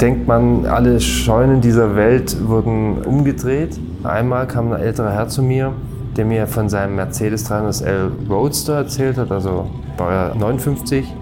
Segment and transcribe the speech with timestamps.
[0.00, 3.78] denkt man, alle Scheunen dieser Welt wurden umgedreht.
[4.02, 5.72] Einmal kam ein älterer Herr zu mir,
[6.16, 11.14] der mir von seinem Mercedes 300L Roadster erzählt hat, also Baujahr 59.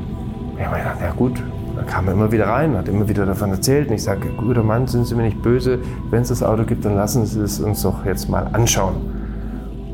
[0.56, 1.42] Ich habe mir gedacht, ja gut,
[1.76, 3.88] da kam er immer wieder rein, hat immer wieder davon erzählt.
[3.88, 5.78] Und ich sage, guter Mann, sind Sie mir nicht böse,
[6.10, 9.17] wenn es das Auto gibt, dann lassen Sie es uns doch jetzt mal anschauen.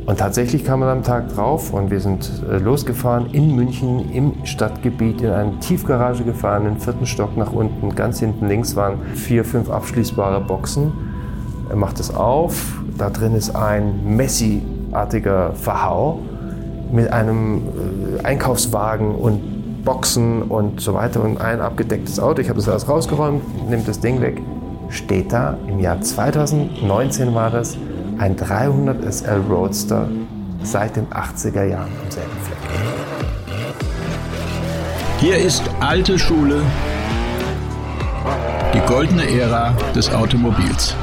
[0.07, 4.45] Und tatsächlich kam er am Tag drauf und wir sind äh, losgefahren in München im
[4.45, 7.95] Stadtgebiet in eine Tiefgarage gefahren, im vierten Stock nach unten.
[7.95, 10.93] Ganz hinten links waren vier, fünf abschließbare Boxen.
[11.71, 12.83] Er macht es auf.
[12.99, 16.19] Da drin ist ein Messi-artiger Verhau
[16.93, 17.63] mit einem
[18.21, 22.43] äh, Einkaufswagen und Boxen und so weiter und ein abgedecktes Auto.
[22.43, 24.41] Ich habe das alles rausgeräumt, nehme das Ding weg.
[24.91, 27.77] Steht da, im Jahr 2019 war das,
[28.19, 30.09] ein 300 SL Roadster
[30.63, 32.59] seit den 80er Jahren am selben Fleck.
[35.19, 36.63] Hier ist alte Schule,
[38.75, 40.95] die goldene Ära des Automobils.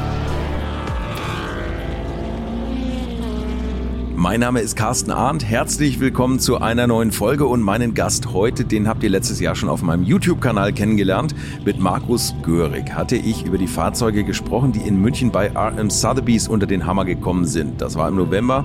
[4.22, 5.44] Mein Name ist Carsten Arndt.
[5.44, 9.56] Herzlich willkommen zu einer neuen Folge und meinen Gast heute, den habt ihr letztes Jahr
[9.56, 11.34] schon auf meinem YouTube-Kanal kennengelernt.
[11.66, 16.48] Mit Markus Görig hatte ich über die Fahrzeuge gesprochen, die in München bei RM Sotheby's
[16.48, 17.82] unter den Hammer gekommen sind.
[17.82, 18.64] Das war im November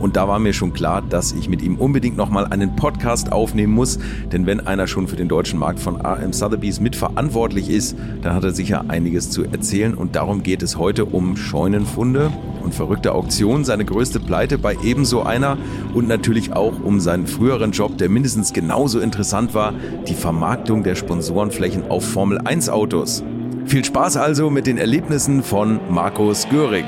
[0.00, 3.74] und da war mir schon klar, dass ich mit ihm unbedingt nochmal einen Podcast aufnehmen
[3.74, 4.00] muss.
[4.32, 8.42] Denn wenn einer schon für den deutschen Markt von RM Sotheby's mitverantwortlich ist, dann hat
[8.42, 12.32] er sicher einiges zu erzählen und darum geht es heute um Scheunenfunde
[12.66, 15.58] und verrückte Auktionen, seine größte Pleite bei ebenso einer
[15.92, 19.74] und natürlich auch um seinen früheren Job, der mindestens genauso interessant war,
[20.08, 23.22] die Vermarktung der Sponsorenflächen auf Formel 1 Autos.
[23.66, 26.86] Viel Spaß also mit den Erlebnissen von Markus Görig.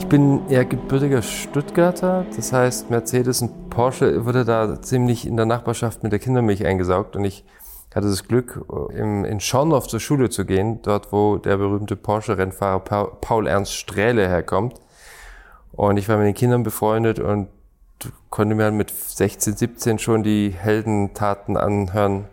[0.00, 5.46] Ich bin eher gebürtiger Stuttgarter, das heißt Mercedes und Porsche wurde da ziemlich in der
[5.46, 7.44] Nachbarschaft mit der Kindermilch eingesaugt und ich
[7.94, 13.46] hatte das Glück, in Schorndorf zur Schule zu gehen, dort wo der berühmte Porsche-Rennfahrer Paul
[13.46, 14.80] Ernst Strähle herkommt.
[15.72, 17.48] Und ich war mit den Kindern befreundet und
[18.30, 22.26] konnte mir mit 16, 17 schon die Heldentaten anhören,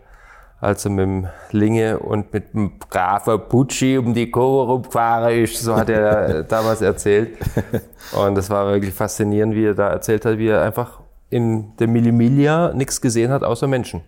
[0.60, 5.62] als er mit dem Linge und mit dem braver Pucci um die Kurve rumgefahren ist.
[5.62, 7.38] So hat er damals erzählt.
[8.12, 11.86] Und das war wirklich faszinierend, wie er da erzählt hat, wie er einfach in der
[11.86, 14.02] Millimilia nichts gesehen hat, außer Menschen.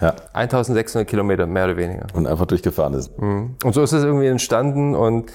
[0.00, 0.14] Ja.
[0.32, 2.06] 1600 Kilometer, mehr oder weniger.
[2.14, 3.18] Und einfach durchgefahren ist.
[3.18, 3.56] Mhm.
[3.64, 5.32] Und so ist es irgendwie entstanden und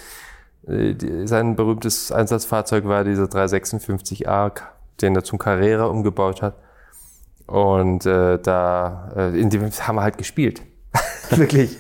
[1.26, 4.52] sein berühmtes Einsatzfahrzeug war dieser 356A,
[5.02, 6.56] den er zum Carrera umgebaut hat.
[7.48, 10.62] Und äh, da, äh, in dem haben wir halt gespielt.
[11.30, 11.78] Wirklich.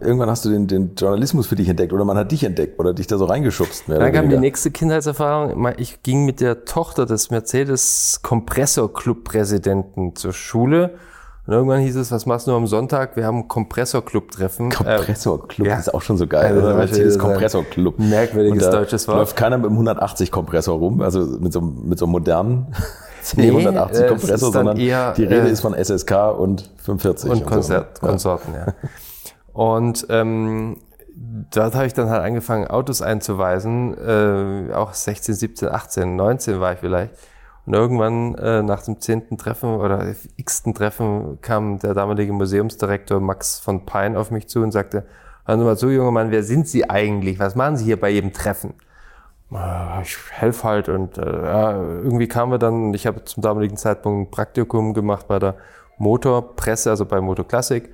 [0.00, 2.94] Irgendwann hast du den, den Journalismus für dich entdeckt oder man hat dich entdeckt oder
[2.94, 3.88] dich da so reingeschubst.
[3.88, 5.68] Mehr Dann kam die nächste Kindheitserfahrung.
[5.76, 10.94] Ich ging mit der Tochter des Mercedes Kompressor Club Präsidenten zur Schule
[11.48, 13.16] und irgendwann hieß es, was machst du am Sonntag?
[13.16, 14.68] Wir haben Kompressorclub-Treffen.
[14.68, 15.78] Kompressorclub äh, ja.
[15.78, 16.54] ist auch schon so geil.
[16.54, 17.98] Also, Mercedes Kompressorclub.
[17.98, 19.16] Merkwürdiges da deutsches Wort.
[19.16, 22.66] läuft keiner mit einem 180-Kompressor rum, also mit so, mit so einem modernen
[23.24, 27.30] C180-Kompressor, sondern eher, die Rede äh, ist von SSK und 45.
[27.30, 28.06] Und, und Konzert, so.
[28.06, 28.66] Konsorten, ja.
[29.54, 30.76] Und ähm,
[31.50, 33.96] dort habe ich dann halt angefangen, Autos einzuweisen.
[33.96, 37.14] Äh, auch 16, 17, 18, 19 war ich vielleicht.
[37.68, 43.58] Und irgendwann äh, nach dem zehnten Treffen oder x-ten Treffen kam der damalige Museumsdirektor Max
[43.58, 45.04] von Pein auf mich zu und sagte,
[45.44, 47.38] hören Sie mal zu, junger Mann, wer sind Sie eigentlich?
[47.38, 48.72] Was machen Sie hier bei jedem Treffen?
[50.02, 54.30] Ich helfe halt und äh, irgendwie kamen wir dann, ich habe zum damaligen Zeitpunkt ein
[54.30, 55.56] Praktikum gemacht bei der
[55.98, 57.86] Motorpresse, also bei Motor Classic.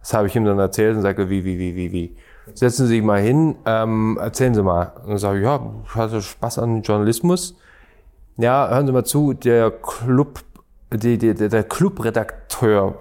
[0.00, 2.16] Das habe ich ihm dann erzählt und sagte, wie, wie, wie, wie, wie.
[2.54, 4.92] Setzen Sie sich mal hin, ähm, erzählen Sie mal.
[5.04, 7.54] Und dann sage ich, ja, ich hatte Spaß an Journalismus
[8.40, 10.40] ja, hören Sie mal zu, der Club,
[10.92, 12.94] die, die, der Clubredakteur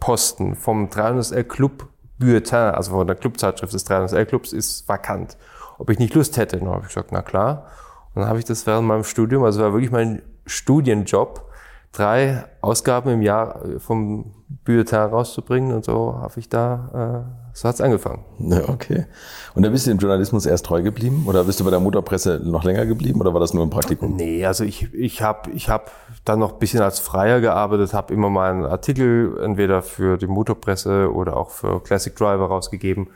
[0.00, 5.36] Posten vom 300L Club Bulletin, also von der Clubzeitschrift des 300L Clubs, ist vakant.
[5.78, 6.58] Ob ich nicht Lust hätte?
[6.58, 7.66] dann habe ich gesagt, na klar.
[8.14, 11.49] Und dann habe ich das während meinem Studium, also war wirklich mein Studienjob,
[11.92, 14.32] drei Ausgaben im Jahr äh, vom
[14.64, 18.24] Bulletin rauszubringen und so habe ich da, äh, so hat's angefangen.
[18.38, 19.06] Ja, okay.
[19.54, 22.40] Und dann bist du dem Journalismus erst treu geblieben oder bist du bei der Motorpresse
[22.44, 24.16] noch länger geblieben oder war das nur ein Praktikum?
[24.16, 25.90] Nee, also ich, ich habe ich hab
[26.24, 30.26] dann noch ein bisschen als Freier gearbeitet, habe immer mal einen Artikel entweder für die
[30.26, 33.08] Motorpresse oder auch für Classic Driver rausgegeben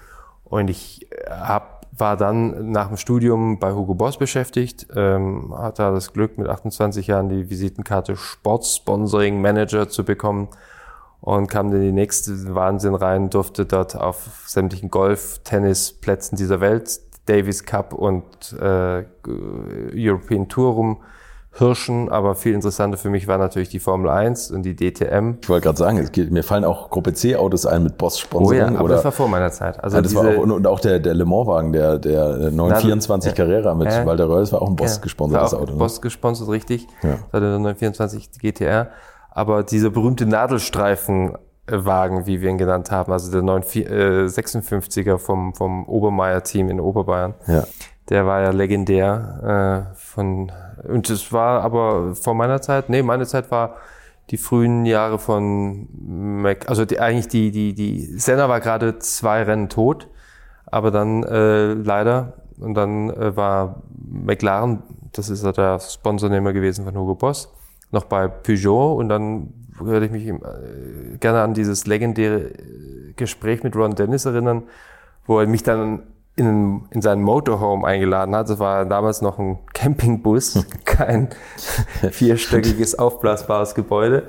[0.45, 1.67] und ich habe
[1.97, 7.07] war dann nach dem Studium bei Hugo Boss beschäftigt, ähm, hatte das Glück, mit 28
[7.07, 10.49] Jahren die Visitenkarte Sportsponsoring Manager zu bekommen
[11.21, 17.01] und kam dann die nächste Wahnsinn rein, durfte dort auf sämtlichen Golf, Tennisplätzen dieser Welt,
[17.27, 19.05] Davis Cup und äh,
[19.95, 21.03] European Tour rum
[21.57, 25.37] Hirschen, aber viel interessanter für mich war natürlich die Formel 1 und die DTM.
[25.41, 28.19] Ich wollte gerade sagen, es geht, mir fallen auch Gruppe C Autos ein mit Boss
[28.19, 28.61] Sponsoring.
[28.61, 29.83] Oh ja, aber oder, das war vor meiner Zeit.
[29.83, 31.99] Also ja, das diese, war auch, und, und auch der, der Le Mans Wagen, der,
[31.99, 33.37] der 924 ja.
[33.37, 34.05] Carrera mit Ja.
[34.05, 35.73] Walter Röll, war auch ein Boss Ja, gesponsertes Auto.
[35.73, 35.79] Ne?
[35.79, 36.89] Boss gesponsert, richtig.
[37.03, 37.11] Ja.
[37.11, 38.89] Das war der 924 GTR.
[39.31, 46.69] Aber dieser berühmte Nadelstreifenwagen, wie wir ihn genannt haben, also der 956er vom, vom Obermeier-Team
[46.69, 47.63] in Oberbayern, Ja.
[48.09, 50.51] der war ja legendär äh, von
[50.89, 53.77] und es war aber vor meiner Zeit, nee, meine Zeit war
[54.31, 55.89] die frühen Jahre von
[56.43, 60.09] Mac, also die, eigentlich die, die, die Senna war gerade zwei Rennen tot,
[60.67, 64.83] aber dann äh, leider und dann äh, war McLaren,
[65.13, 67.53] das ist ja der Sponsornehmer gewesen von Hugo Boss,
[67.91, 73.63] noch bei Peugeot und dann würde ich mich äh, gerne an dieses legendäre äh, Gespräch
[73.63, 74.63] mit Ron Dennis erinnern,
[75.27, 76.03] wo er mich dann
[76.37, 78.49] in, in seinen Motorhome eingeladen hat.
[78.49, 81.29] Das war damals noch ein Campingbus, kein
[82.11, 84.29] vierstöckiges aufblasbares Gebäude.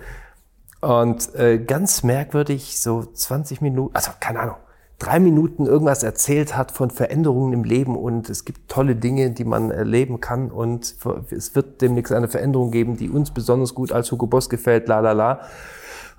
[0.81, 4.57] Und äh, ganz merkwürdig, so 20 Minuten, also keine Ahnung,
[4.99, 9.43] drei Minuten irgendwas erzählt hat von Veränderungen im Leben und es gibt tolle Dinge, die
[9.43, 10.95] man erleben kann und
[11.31, 14.99] es wird demnächst eine Veränderung geben, die uns besonders gut als Hugo Boss gefällt, la
[14.99, 15.41] la la.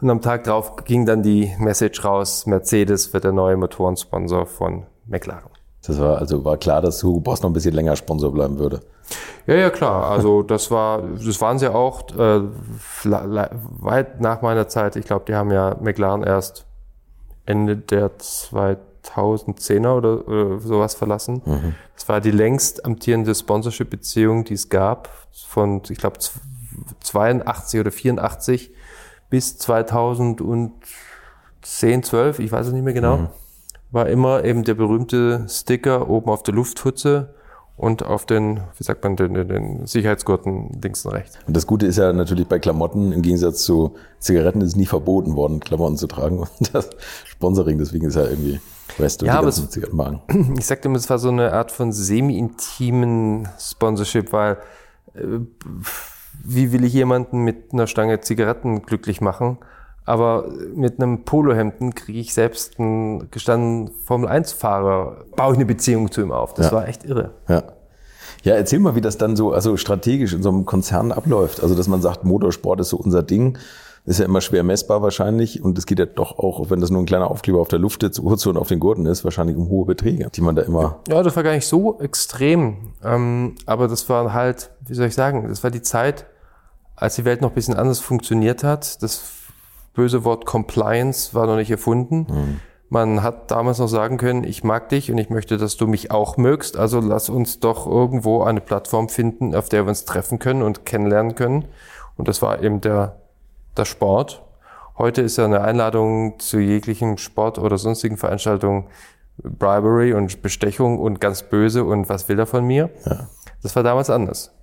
[0.01, 4.85] Und am Tag drauf ging dann die Message raus, Mercedes wird der neue Motorensponsor von
[5.07, 5.56] McLaren.
[5.87, 8.81] Das war also war klar, dass Hugo Boss noch ein bisschen länger Sponsor bleiben würde.
[9.47, 10.11] Ja, ja, klar.
[10.11, 12.43] Also das war, das waren sie auch äh,
[13.05, 14.97] weit nach meiner Zeit.
[14.97, 16.67] Ich glaube, die haben ja McLaren erst
[17.45, 21.43] Ende der 2010er oder, oder sowas verlassen.
[21.95, 25.09] Das war die längst amtierende Sponsorship-Beziehung, die es gab,
[25.47, 26.19] von, ich glaube,
[27.01, 28.73] 82 oder 84
[29.31, 33.31] bis 2010, 12, ich weiß es nicht mehr genau,
[33.97, 37.35] war immer eben der berühmte Sticker oben auf der Lufthutze
[37.77, 41.39] und auf den, wie sagt man, den, den, Sicherheitsgurten links und rechts.
[41.47, 44.87] Und das Gute ist ja natürlich bei Klamotten, im Gegensatz zu Zigaretten ist es nie
[44.87, 46.39] verboten worden, Klamotten zu tragen.
[46.41, 46.91] Und das
[47.25, 48.61] Sponsoring, deswegen ist ja irgendwie
[48.99, 50.55] und Ja, aber es- Zigarettenmarken.
[50.59, 54.59] Ich sagte immer, es war so eine Art von semi-intimen Sponsorship, weil
[55.15, 55.41] äh,
[56.45, 59.59] wie will ich jemanden mit einer Stange Zigaretten glücklich machen?
[60.07, 66.21] Aber mit einem Polohemden kriege ich selbst einen gestandenen Formel-1-Fahrer, baue ich eine Beziehung zu
[66.23, 66.55] ihm auf.
[66.55, 66.73] Das Ja.
[66.73, 67.33] war echt irre.
[67.49, 67.65] Ja.
[68.43, 71.61] Ja, erzähl mal, wie das dann so, also strategisch in so einem Konzern abläuft.
[71.63, 73.59] Also, dass man sagt, Motorsport ist so unser Ding.
[74.05, 75.65] Ist ja immer schwer messbar wahrscheinlich.
[75.65, 78.23] Und es geht ja doch auch, wenn das nur ein kleiner Aufkleber auf der Lufthutze
[78.49, 81.35] und auf den Gurten ist, wahrscheinlich um hohe Beträge, die man da immer, Ja, das
[81.35, 82.77] war gar nicht so extrem.
[83.03, 86.27] Ähm, aber das war halt, wie soll ich sagen, das war die Zeit,
[86.95, 89.03] als die Welt noch ein bisschen anders funktioniert hat.
[89.03, 89.17] Das
[89.97, 92.61] böse Wort Compliance war noch nicht erfunden.
[92.89, 96.13] Man hat damals noch sagen können, ich mag dich und ich möchte, dass du mich
[96.13, 96.77] auch mögst.
[96.77, 100.87] Also lass uns doch irgendwo eine Plattform finden, auf der wir uns treffen können und
[100.87, 101.65] kennenlernen können.
[102.17, 103.17] Und das war eben der,
[103.77, 104.43] der Sport.
[104.99, 108.87] Heute ist ja eine Einladung zu jeglichen Sport oder sonstigen Veranstaltungen
[109.39, 112.91] Bribery und Bestechung und ganz böse und was will er von mir?
[113.05, 113.29] Ja.
[113.63, 114.56] Das war damals anders.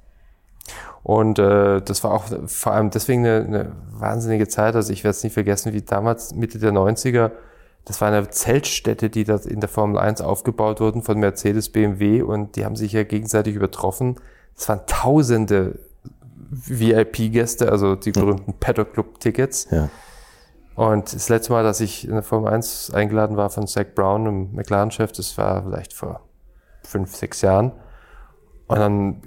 [1.03, 4.75] Und äh, das war auch vor allem deswegen eine, eine wahnsinnige Zeit.
[4.75, 7.31] Also ich werde es nie vergessen, wie damals Mitte der 90er,
[7.85, 12.21] das war eine Zeltstätte, die da in der Formel 1 aufgebaut wurden von Mercedes, BMW
[12.21, 14.15] und die haben sich ja gegenseitig übertroffen.
[14.55, 15.79] Es waren tausende
[16.49, 19.67] VIP-Gäste, also die berühmten Paddock Club Tickets.
[19.71, 19.89] ja.
[20.75, 24.25] Und das letzte Mal, dass ich in der Formel 1 eingeladen war von Zach Brown,
[24.25, 26.21] dem McLaren-Chef, das war vielleicht vor
[26.83, 27.73] fünf, sechs Jahren.
[28.67, 29.21] Und dann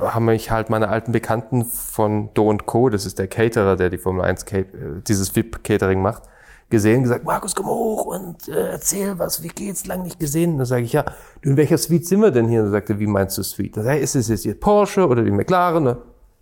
[0.00, 3.98] haben mich halt meine alten Bekannten von Do Co., das ist der Caterer, der die
[3.98, 4.66] Formel 1 Ca- äh,
[5.06, 6.24] dieses VIP-Catering macht,
[6.70, 10.52] gesehen, gesagt, Markus, komm hoch und äh, erzähl was, wie geht's, lang nicht gesehen.
[10.52, 11.04] Und dann sage ich, ja,
[11.42, 12.60] du, in welcher Suite sind wir denn hier?
[12.60, 13.76] Und dann sagt er, wie meinst du Suite?
[13.76, 15.82] Dann sage ich, ist es jetzt hier Porsche oder die McLaren?
[15.84, 15.96] Ne?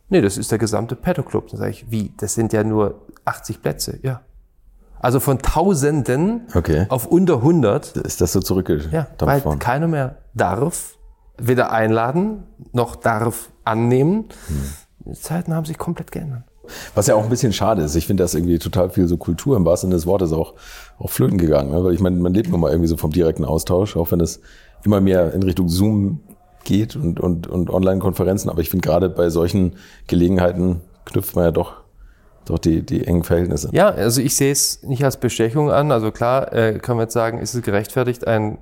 [0.09, 1.49] Nee, das ist der gesamte Paddock Club.
[1.51, 2.13] Dann sage ich, wie?
[2.19, 3.99] Das sind ja nur 80 Plätze.
[4.03, 4.23] Ja.
[5.01, 6.87] Also von Tausenden Okay.
[6.89, 9.59] auf unter 100 Ist das so zurückgedampft ja, weil worden?
[9.59, 10.97] keiner mehr darf,
[11.47, 14.27] weder einladen noch darf annehmen.
[15.05, 16.45] Die Zeiten haben sich komplett geändert.
[16.95, 17.97] Was ja auch ein bisschen schade ist.
[17.97, 20.55] Ich finde das irgendwie total viel so Kultur im wahrsten Sinne des Wortes auch,
[20.99, 21.73] auch flöten gegangen.
[21.73, 21.83] Ne?
[21.85, 24.41] Weil ich meine, man lebt nun mal irgendwie so vom direkten Austausch, auch wenn es
[24.85, 26.21] immer mehr in Richtung Zoom
[26.65, 28.49] geht und, und, und Online-Konferenzen.
[28.49, 29.75] Aber ich finde gerade bei solchen
[30.07, 31.75] Gelegenheiten knüpft man ja doch,
[32.45, 33.71] doch die, die engen Verhältnisse.
[33.73, 35.91] Ja, also ich sehe es nicht als Bestechung an.
[35.91, 38.59] Also klar, äh, kann man jetzt sagen, ist es gerechtfertigt, ein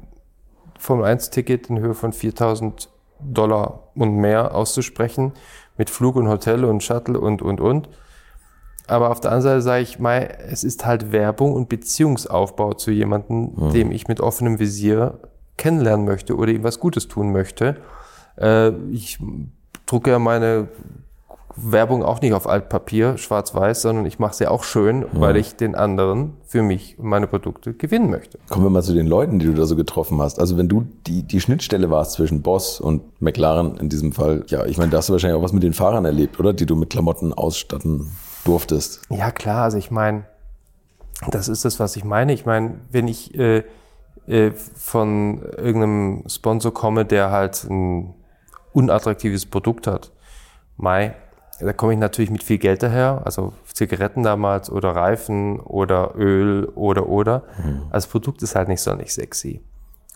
[0.80, 2.88] Formel-1-Ticket in Höhe von 4000
[3.20, 5.32] Dollar und mehr auszusprechen,
[5.76, 7.88] mit Flug und Hotel und Shuttle und, und, und.
[8.86, 12.90] Aber auf der anderen Seite sage ich mal, es ist halt Werbung und Beziehungsaufbau zu
[12.90, 15.20] jemandem, dem ich mit offenem Visier
[15.58, 17.76] kennenlernen möchte oder ihm was Gutes tun möchte.
[18.36, 19.18] Äh, ich
[19.86, 20.68] drucke ja meine
[21.62, 25.74] Werbung auch nicht auf Altpapier, schwarz-weiß, sondern ich mache sie auch schön, weil ich den
[25.74, 28.38] anderen für mich und meine Produkte gewinnen möchte.
[28.48, 30.40] Kommen wir mal zu den Leuten, die du da so getroffen hast.
[30.40, 34.64] Also wenn du die, die Schnittstelle warst zwischen Boss und McLaren in diesem Fall, ja,
[34.64, 36.52] ich meine, da hast du wahrscheinlich auch was mit den Fahrern erlebt, oder?
[36.52, 38.10] Die du mit Klamotten ausstatten
[38.44, 39.02] durftest.
[39.10, 40.24] Ja, klar, also ich meine,
[41.30, 42.32] das ist das, was ich meine.
[42.32, 43.64] Ich meine, wenn ich äh,
[44.26, 48.14] äh, von irgendeinem Sponsor komme, der halt ein
[48.72, 50.12] unattraktives Produkt hat,
[50.76, 51.14] Mai,
[51.60, 56.66] da komme ich natürlich mit viel Geld daher, also Zigaretten damals oder Reifen oder Öl
[56.74, 57.44] oder oder.
[57.62, 57.82] Mhm.
[57.90, 59.60] Also das Produkt ist halt nicht sonnig sexy.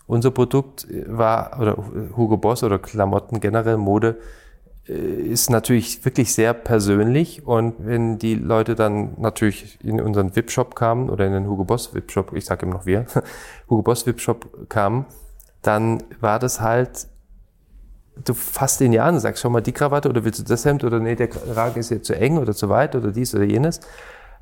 [0.07, 1.77] Unser Produkt war, oder
[2.15, 4.17] Hugo Boss oder Klamotten generell, Mode,
[4.87, 10.75] äh, ist natürlich wirklich sehr persönlich und wenn die Leute dann natürlich in unseren VIP-Shop
[10.75, 13.05] kamen oder in den Hugo Boss VIP-Shop, ich sage immer noch wir,
[13.69, 15.05] Hugo Boss VIP-Shop kamen,
[15.63, 17.07] dann war das halt
[18.23, 20.65] du fasst ihn ja an und sagst, schau mal die Krawatte oder willst du das
[20.65, 23.43] Hemd oder nee, der Kragen ist jetzt zu eng oder zu weit oder dies oder
[23.43, 23.79] jenes.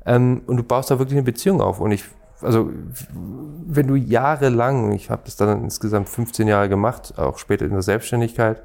[0.06, 1.80] Ähm, und du baust da wirklich eine Beziehung auf.
[1.80, 2.04] Und ich,
[2.40, 2.70] also
[3.66, 7.82] wenn du jahrelang, ich habe das dann insgesamt 15 Jahre gemacht, auch später in der
[7.82, 8.62] Selbstständigkeit,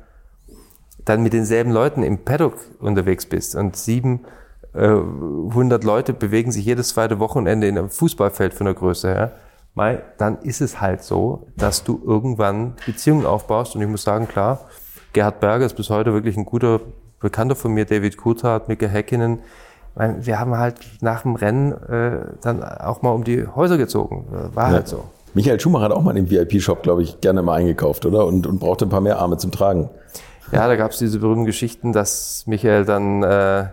[1.06, 4.26] dann mit denselben Leuten im Paddock unterwegs bist und sieben
[4.74, 9.32] äh, 100 Leute bewegen sich jedes zweite Wochenende in einem Fußballfeld von der Größe her,
[9.76, 13.76] ja, dann ist es halt so, dass du irgendwann Beziehungen aufbaust.
[13.76, 14.60] Und ich muss sagen, klar,
[15.14, 16.80] Gerhard Berger ist bis heute wirklich ein guter
[17.20, 19.40] Bekannter von mir, David Kutat, Mika Häkkinen.
[19.96, 24.28] Wir haben halt nach dem Rennen äh, dann auch mal um die Häuser gezogen.
[24.54, 24.76] War ja.
[24.76, 25.04] halt so.
[25.34, 28.26] Michael Schumacher hat auch mal im VIP-Shop, glaube ich, gerne mal eingekauft, oder?
[28.26, 29.90] Und, und brauchte ein paar mehr Arme zum Tragen.
[30.52, 33.66] Ja, da gab es diese berühmten Geschichten, dass Michael dann äh,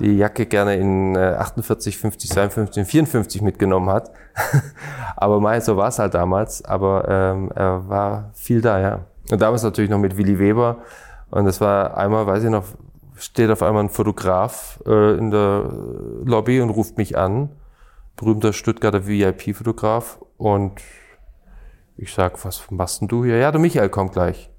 [0.00, 4.10] die Jacke gerne in äh, 48, 50, 52, 54 mitgenommen hat.
[5.16, 6.64] aber mal so war es halt damals.
[6.64, 9.00] Aber ähm, er war viel da, ja.
[9.30, 10.78] Und damals natürlich noch mit Willy Weber.
[11.30, 12.64] Und das war einmal, weiß ich noch,
[13.16, 15.70] steht auf einmal ein Fotograf äh, in der
[16.24, 17.50] Lobby und ruft mich an.
[18.16, 20.18] Berühmter Stuttgarter VIP-Fotograf.
[20.38, 20.80] Und
[21.96, 23.36] ich sag, was machst denn du hier?
[23.38, 24.50] Ja, der Michael kommt gleich.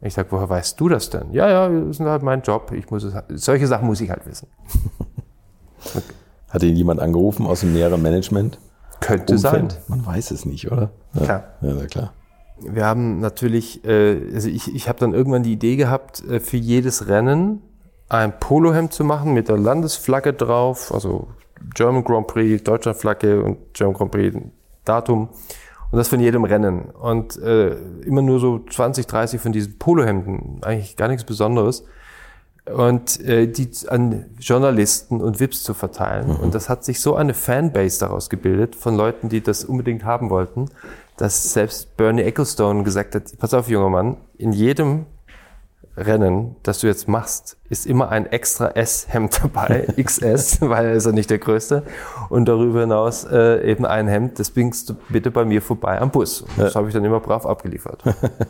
[0.00, 1.32] Ich sag, woher weißt du das denn?
[1.32, 2.70] Ja, ja, das ist halt mein Job.
[2.72, 4.48] Ich muss es, solche Sachen muss ich halt wissen.
[5.94, 6.02] Okay.
[6.50, 8.58] Hat ihn jemand angerufen aus dem näheren Management?
[8.98, 9.72] Könnte Umfeld?
[9.72, 9.82] sein.
[9.86, 10.90] Man weiß es nicht, oder?
[11.14, 11.44] Ja, klar.
[11.60, 12.12] Ja, klar
[12.60, 16.56] wir haben natürlich, äh, also ich, ich habe dann irgendwann die Idee gehabt, äh, für
[16.56, 17.62] jedes Rennen
[18.08, 21.28] ein Polohemd zu machen mit der Landesflagge drauf, also
[21.74, 24.36] German Grand Prix, Deutschlandflagge und German Grand Prix
[24.84, 25.28] Datum
[25.90, 26.86] und das von jedem Rennen.
[26.86, 31.84] Und äh, immer nur so 20, 30 von diesen Polohemden, eigentlich gar nichts Besonderes.
[32.66, 36.28] Und äh, die an Journalisten und VIPs zu verteilen.
[36.28, 36.36] Mhm.
[36.36, 40.28] Und das hat sich so eine Fanbase daraus gebildet von Leuten, die das unbedingt haben
[40.28, 40.66] wollten,
[41.18, 45.06] dass selbst Bernie Ecclestone gesagt hat, pass auf, junger Mann, in jedem
[45.96, 51.06] Rennen, das du jetzt machst, ist immer ein extra S-Hemd dabei, XS, weil er ist
[51.06, 51.82] ja nicht der Größte.
[52.28, 56.10] Und darüber hinaus äh, eben ein Hemd, das bringst du bitte bei mir vorbei am
[56.10, 56.42] Bus.
[56.42, 56.78] Und das ja.
[56.78, 58.02] habe ich dann immer brav abgeliefert.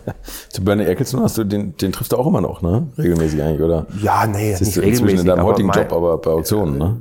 [0.50, 2.88] Zu Bernie Ecclestone hast du, den, den triffst du auch immer noch, ne?
[2.98, 3.86] Regelmäßig eigentlich, oder?
[4.02, 5.20] Ja, nee, das ist nicht regelmäßig.
[5.20, 7.00] in deinem heutigen Job, aber bei Auktionen, ne?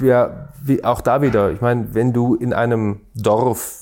[0.00, 1.50] Ja, wie, auch da wieder.
[1.50, 3.81] Ich meine, wenn du in einem Dorf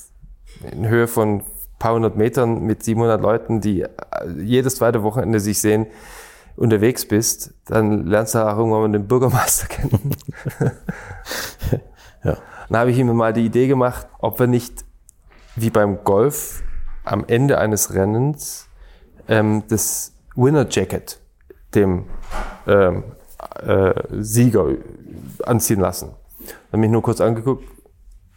[0.71, 1.43] in Höhe von
[1.79, 3.85] paar hundert Metern mit 700 Leuten, die
[4.37, 5.87] jedes zweite Wochenende sich sehen,
[6.55, 10.15] unterwegs bist, dann lernst du auch irgendwann mal den Bürgermeister kennen.
[12.23, 12.37] ja.
[12.69, 14.85] Dann habe ich ihm mal die Idee gemacht, ob wir nicht
[15.55, 16.63] wie beim Golf
[17.03, 18.67] am Ende eines Rennens
[19.27, 21.19] ähm, das Winner Jacket
[21.73, 22.05] dem
[22.67, 23.03] ähm,
[23.61, 24.67] äh, Sieger
[25.43, 26.11] anziehen lassen.
[26.71, 27.65] Dann habe ich nur kurz angeguckt.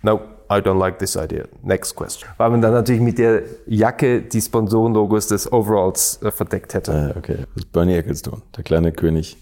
[0.02, 0.20] No,
[0.50, 1.46] I don't like this idea.
[1.62, 2.28] Next question.
[2.36, 6.92] Weil man dann natürlich mit der Jacke die Sponsorenlogos des Overalls äh, verdeckt hätte.
[6.92, 7.38] Ah, okay.
[7.54, 9.36] Das ist Bernie Ecclestone, der kleine König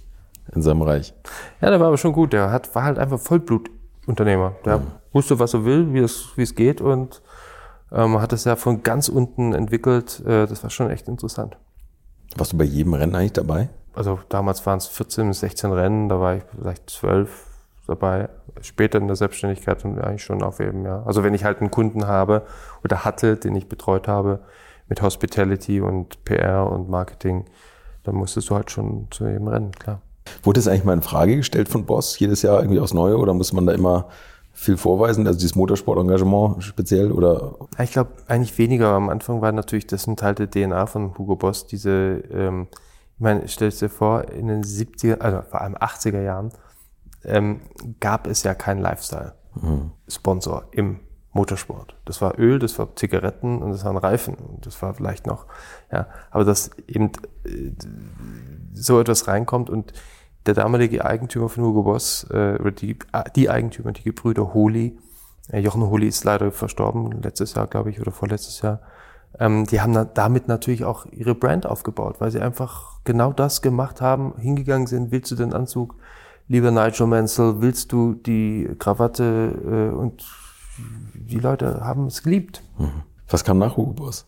[0.55, 1.13] in seinem Reich.
[1.61, 2.33] Ja, der war aber schon gut.
[2.33, 4.57] Der hat, war halt einfach Vollblutunternehmer.
[4.65, 4.87] Der mhm.
[5.13, 7.23] wusste, was er will, wie es, wie es geht und
[7.91, 10.21] ähm, hat es ja von ganz unten entwickelt.
[10.27, 11.57] Äh, das war schon echt interessant.
[12.37, 13.69] Warst du bei jedem Rennen eigentlich dabei?
[13.95, 17.29] Also damals waren es 14 bis 16 Rennen, da war ich vielleicht 12,
[17.95, 18.29] dabei,
[18.61, 21.03] später in der Selbstständigkeit und eigentlich schon auf eben, ja.
[21.05, 22.43] Also wenn ich halt einen Kunden habe
[22.85, 24.41] oder hatte, den ich betreut habe
[24.89, 27.45] mit Hospitality und PR und Marketing,
[28.05, 30.01] dann musstest du halt schon zu jedem rennen, klar.
[30.43, 33.35] Wurde das eigentlich mal in Frage gestellt von Boss jedes Jahr irgendwie aufs Neue oder
[33.35, 34.09] muss man da immer
[34.53, 37.55] viel vorweisen, also dieses Motorsportengagement speziell oder?
[37.79, 38.89] Ich glaube eigentlich weniger.
[38.89, 42.69] Am Anfang war natürlich das ein Teil der DNA von Hugo Boss, diese, ähm,
[43.17, 46.53] ich meine, stell dir vor, in den 70er, also vor allem 80er Jahren,
[47.25, 47.61] ähm,
[48.01, 51.01] gab es ja keinen Lifestyle-Sponsor im
[51.33, 51.97] Motorsport.
[52.05, 54.37] Das war Öl, das war Zigaretten und das waren Reifen.
[54.61, 55.47] Das war vielleicht noch,
[55.91, 57.11] ja, aber dass eben
[57.45, 57.73] äh,
[58.75, 59.93] so etwas reinkommt und
[60.47, 62.99] der damalige Eigentümer von Hugo Boss, äh, oder die,
[63.37, 64.99] die Eigentümer, die Gebrüder Holy,
[65.51, 68.81] äh, Jochen Holy ist leider verstorben, letztes Jahr, glaube ich, oder vorletztes Jahr.
[69.39, 74.01] Ähm, die haben damit natürlich auch ihre Brand aufgebaut, weil sie einfach genau das gemacht
[74.01, 75.95] haben, hingegangen sind, willst du den Anzug,
[76.49, 80.25] lieber Nigel Mansell, willst du die Krawatte äh, und
[81.15, 82.63] die Leute haben es geliebt.
[82.79, 83.03] Mhm.
[83.29, 84.27] Was kam nach Hugo Boss?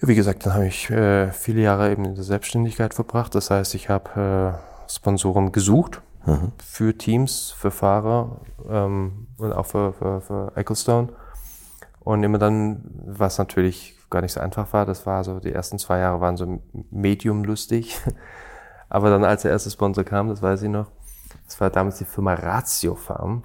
[0.00, 3.34] Ja, wie gesagt, dann habe ich äh, viele Jahre eben in der Selbstständigkeit verbracht.
[3.34, 6.52] Das heißt, ich habe äh, Sponsoren gesucht mhm.
[6.62, 11.08] für Teams, für Fahrer ähm, und auch für, für, für Ecclestone.
[12.00, 15.78] Und immer dann, was natürlich gar nicht so einfach war, das war so, die ersten
[15.78, 18.00] zwei Jahre waren so medium lustig.
[18.90, 20.90] Aber dann, als der erste Sponsor kam, das weiß ich noch,
[21.46, 23.44] das war damals die Firma Ratio Farm,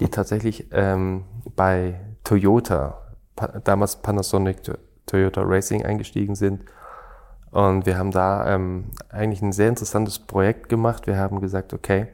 [0.00, 1.24] die tatsächlich ähm,
[1.54, 2.98] bei Toyota,
[3.36, 4.62] pa damals Panasonic
[5.06, 6.64] Toyota Racing eingestiegen sind.
[7.50, 11.06] Und wir haben da ähm, eigentlich ein sehr interessantes Projekt gemacht.
[11.06, 12.08] Wir haben gesagt, okay,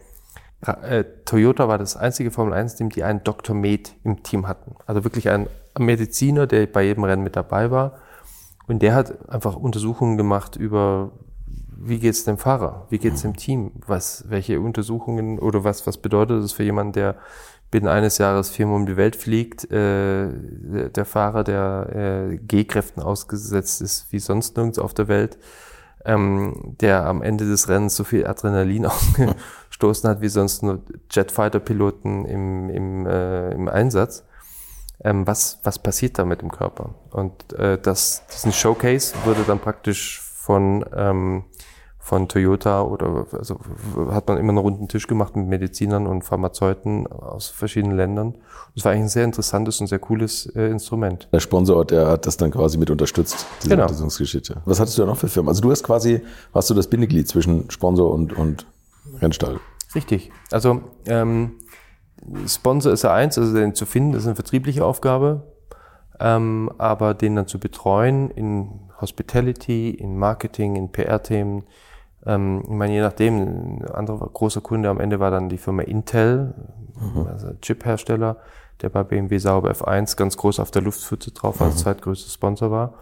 [0.64, 3.56] äh, Toyota war das einzige Formel 1-Team, die einen Dr.
[3.56, 4.76] Med im Team hatten.
[4.86, 5.48] Also wirklich ein
[5.78, 7.98] Mediziner, der bei jedem Rennen mit dabei war.
[8.68, 11.10] Und der hat einfach Untersuchungen gemacht über,
[11.84, 12.86] wie geht's dem Fahrer?
[12.90, 13.72] Wie geht's dem Team?
[13.86, 17.16] Was, welche Untersuchungen oder was, was bedeutet das für jemanden, der
[17.70, 20.28] binnen eines Jahres viermal um die Welt fliegt, äh,
[20.90, 25.38] der Fahrer, der äh, G-Kräften ausgesetzt ist wie sonst nirgends auf der Welt,
[26.04, 32.26] ähm, der am Ende des Rennens so viel Adrenalin ausgestoßen hat wie sonst nur Jetfighter-Piloten
[32.26, 34.24] im, im, äh, im Einsatz.
[35.02, 36.94] Ähm, was, was passiert da mit dem Körper?
[37.10, 41.44] Und äh, das, diesen Showcase wurde dann praktisch von ähm,
[42.04, 43.60] von Toyota oder also
[44.10, 48.34] hat man immer einen runden Tisch gemacht mit Medizinern und Pharmazeuten aus verschiedenen Ländern.
[48.74, 51.28] Das war eigentlich ein sehr interessantes und sehr cooles äh, Instrument.
[51.32, 53.84] Der Sponsor, der hat das dann quasi mit unterstützt, diese genau.
[53.84, 54.62] Untersuchungsgeschichte.
[54.64, 55.48] Was hattest du da noch für Firmen?
[55.48, 58.66] Also du hast quasi, warst du das Bindeglied zwischen Sponsor und, und
[59.20, 59.60] Rennstall?
[59.94, 60.32] Richtig.
[60.50, 61.52] Also ähm,
[62.48, 65.44] Sponsor ist ja eins, also den zu finden, ist eine vertriebliche Aufgabe.
[66.18, 71.64] Ähm, aber den dann zu betreuen in Hospitality, in Marketing, in PR-Themen,
[72.26, 75.82] ähm, ich meine, je nachdem, ein anderer großer Kunde am Ende war dann die Firma
[75.82, 76.54] Intel,
[77.00, 77.26] mhm.
[77.26, 78.36] also Chip-Hersteller,
[78.80, 81.66] der bei BMW Sauber F1 ganz groß auf der Luftpfütze drauf mhm.
[81.66, 82.94] als zweitgrößter Sponsor war.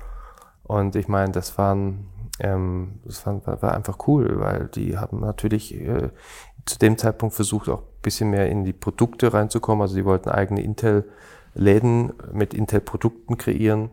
[0.63, 2.07] Und ich meine, das waren,
[2.39, 6.11] ähm, das war, war einfach cool, weil die haben natürlich äh,
[6.65, 9.83] zu dem Zeitpunkt versucht, auch ein bisschen mehr in die Produkte reinzukommen.
[9.83, 13.91] Also die wollten eigene Intel-Läden mit Intel-Produkten kreieren,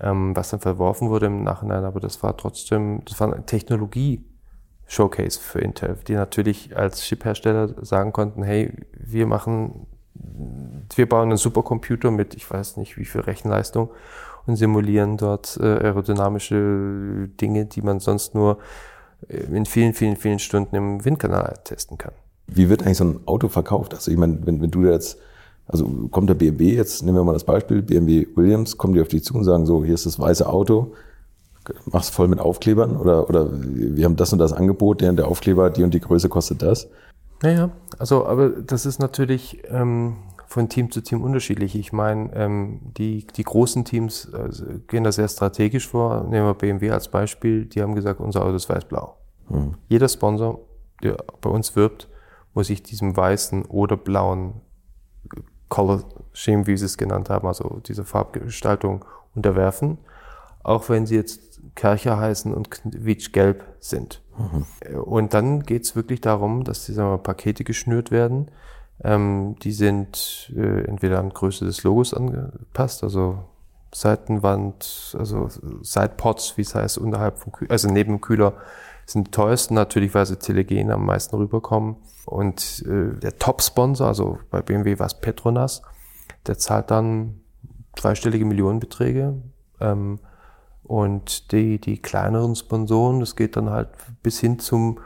[0.00, 1.84] ähm, was dann verworfen wurde im Nachhinein.
[1.84, 4.24] Aber das war trotzdem, das war eine Technologie
[4.92, 9.86] Showcase für Intel, die natürlich als Chip-Hersteller sagen konnten, hey, wir machen,
[10.94, 13.88] wir bauen einen Supercomputer mit, ich weiß nicht, wie viel Rechenleistung
[14.46, 18.58] und simulieren dort äh, aerodynamische Dinge, die man sonst nur
[19.28, 22.12] äh, in vielen, vielen, vielen Stunden im Windkanal testen kann.
[22.46, 23.94] Wie wird eigentlich so ein Auto verkauft?
[23.94, 25.18] Also ich meine, wenn, wenn du jetzt,
[25.68, 29.08] also kommt der BMW jetzt, nehmen wir mal das Beispiel, BMW Williams, kommen die auf
[29.08, 30.92] dich zu und sagen so, hier ist das weiße Auto,
[31.86, 35.70] machst voll mit Aufklebern oder, oder wir haben das und das Angebot, der, der Aufkleber,
[35.70, 36.88] die und die Größe kostet das?
[37.42, 41.74] Naja, also aber das ist natürlich ähm, von Team zu Team unterschiedlich.
[41.74, 46.24] Ich meine, ähm, die, die großen Teams also, gehen da sehr strategisch vor.
[46.24, 49.16] Nehmen wir BMW als Beispiel, die haben gesagt, unser Auto ist weiß-blau.
[49.48, 49.74] Hm.
[49.88, 50.60] Jeder Sponsor,
[51.02, 52.08] der bei uns wirbt,
[52.54, 54.60] muss sich diesem weißen oder blauen
[55.68, 59.98] Color Scheme, wie sie es genannt haben, also diese Farbgestaltung unterwerfen
[60.62, 64.22] auch wenn sie jetzt Kercher heißen und quietschgelb sind.
[64.38, 65.00] Mhm.
[65.00, 68.50] Und dann geht's wirklich darum, dass die sagen wir, Pakete geschnürt werden.
[69.02, 73.44] Ähm, die sind äh, entweder an Größe des Logos angepasst, also
[73.94, 75.48] Seitenwand, also
[75.82, 78.54] Sidepods, wie es heißt, unterhalb vom Kühler, also neben dem Kühler
[79.04, 81.96] sind die teuersten natürlich, weil sie telegen am meisten rüberkommen.
[82.24, 85.82] Und äh, der Top-Sponsor, also bei BMW war es Petronas,
[86.46, 87.40] der zahlt dann
[87.96, 89.34] zweistellige Millionenbeträge.
[89.80, 90.20] Ähm,
[90.92, 93.88] und die, die kleineren Sponsoren, das geht dann halt
[94.22, 94.98] bis hin zum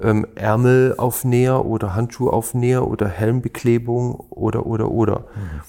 [0.00, 5.18] ähm, Ärmelaufnäher oder Handschuhaufnäher oder Helmbeklebung oder, oder, oder.
[5.18, 5.60] Mhm.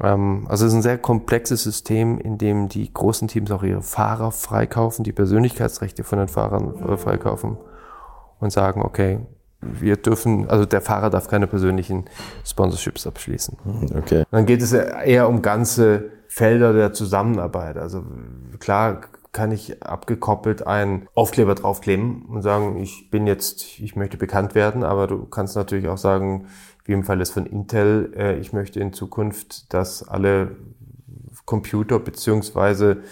[0.00, 3.82] Ähm, also es ist ein sehr komplexes System, in dem die großen Teams auch ihre
[3.82, 7.58] Fahrer freikaufen, die Persönlichkeitsrechte von den Fahrern äh, freikaufen
[8.40, 9.18] und sagen, okay,
[9.60, 12.06] wir dürfen, also der Fahrer darf keine persönlichen
[12.42, 13.58] Sponsorships abschließen.
[13.64, 14.24] Mhm, okay.
[14.30, 17.76] Dann geht es eher um ganze Felder der Zusammenarbeit.
[17.76, 18.02] Also
[18.58, 24.56] klar kann ich abgekoppelt einen Aufkleber draufkleben und sagen, ich bin jetzt, ich möchte bekannt
[24.56, 26.48] werden, aber du kannst natürlich auch sagen,
[26.84, 30.56] wie im Fall des von Intel, äh, ich möchte in Zukunft, dass alle
[31.44, 33.04] Computer beziehungsweise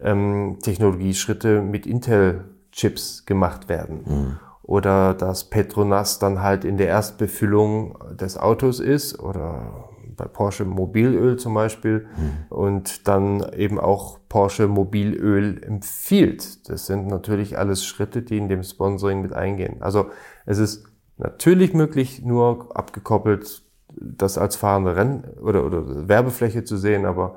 [0.00, 4.00] ähm, Technologieschritte mit Intel-Chips gemacht werden.
[4.04, 4.38] Mhm.
[4.64, 9.85] oder dass Petronas dann halt in der Erstbefüllung des Autos ist oder
[10.16, 12.56] bei Porsche Mobilöl zum Beispiel mhm.
[12.56, 16.68] und dann eben auch Porsche Mobilöl empfiehlt.
[16.68, 19.76] Das sind natürlich alles Schritte, die in dem Sponsoring mit eingehen.
[19.80, 20.06] Also
[20.44, 20.84] es ist
[21.16, 23.62] natürlich möglich, nur abgekoppelt
[23.98, 27.36] das als fahrende Renn- oder, oder Werbefläche zu sehen, aber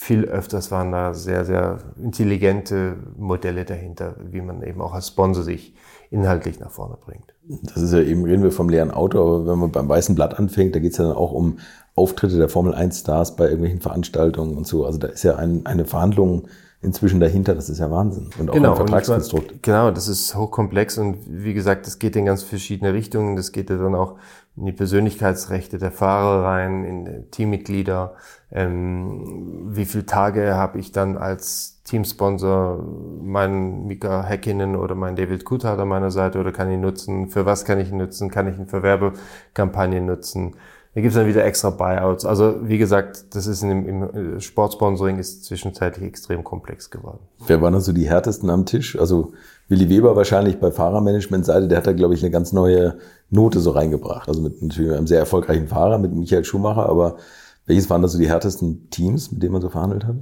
[0.00, 5.42] viel öfters waren da sehr, sehr intelligente Modelle dahinter, wie man eben auch als Sponsor
[5.42, 5.74] sich
[6.10, 7.34] inhaltlich nach vorne bringt.
[7.64, 10.38] Das ist ja eben, reden wir vom leeren Auto, aber wenn man beim weißen Blatt
[10.38, 11.58] anfängt, da geht es ja dann auch um
[11.98, 14.86] Auftritte der Formel 1 Stars bei irgendwelchen Veranstaltungen und so.
[14.86, 16.48] Also da ist ja ein, eine Verhandlung
[16.80, 18.30] inzwischen dahinter, das ist ja Wahnsinn.
[18.38, 19.48] Und auch genau, ein Vertragskonstrukt.
[19.48, 23.34] Meine, genau, das ist hochkomplex und wie gesagt, das geht in ganz verschiedene Richtungen.
[23.34, 24.16] Das geht ja dann auch
[24.56, 28.14] in die Persönlichkeitsrechte der Fahrer rein, in Teammitglieder.
[28.52, 32.84] Ähm, wie viele Tage habe ich dann als Teamsponsor
[33.22, 37.28] meinen Mika Häkkinen oder meinen David Coulthard an meiner Seite oder kann ich nutzen?
[37.28, 38.30] Für was kann ich ihn nutzen?
[38.30, 40.54] Kann ich ihn für Werbekampagnen nutzen?
[40.98, 42.24] Da gibt es dann wieder extra Buyouts.
[42.24, 47.20] Also wie gesagt, das ist im, im Sportsponsoring ist zwischenzeitlich extrem komplex geworden.
[47.46, 48.98] Wer waren also die härtesten am Tisch?
[48.98, 49.30] Also
[49.68, 52.98] Willi Weber wahrscheinlich bei Fahrermanagement-Seite, der hat da, glaube ich, eine ganz neue
[53.30, 54.28] Note so reingebracht.
[54.28, 57.18] Also mit natürlich einem sehr erfolgreichen Fahrer, mit Michael Schumacher, aber
[57.66, 60.16] welches waren da so die härtesten Teams, mit denen man so verhandelt hat?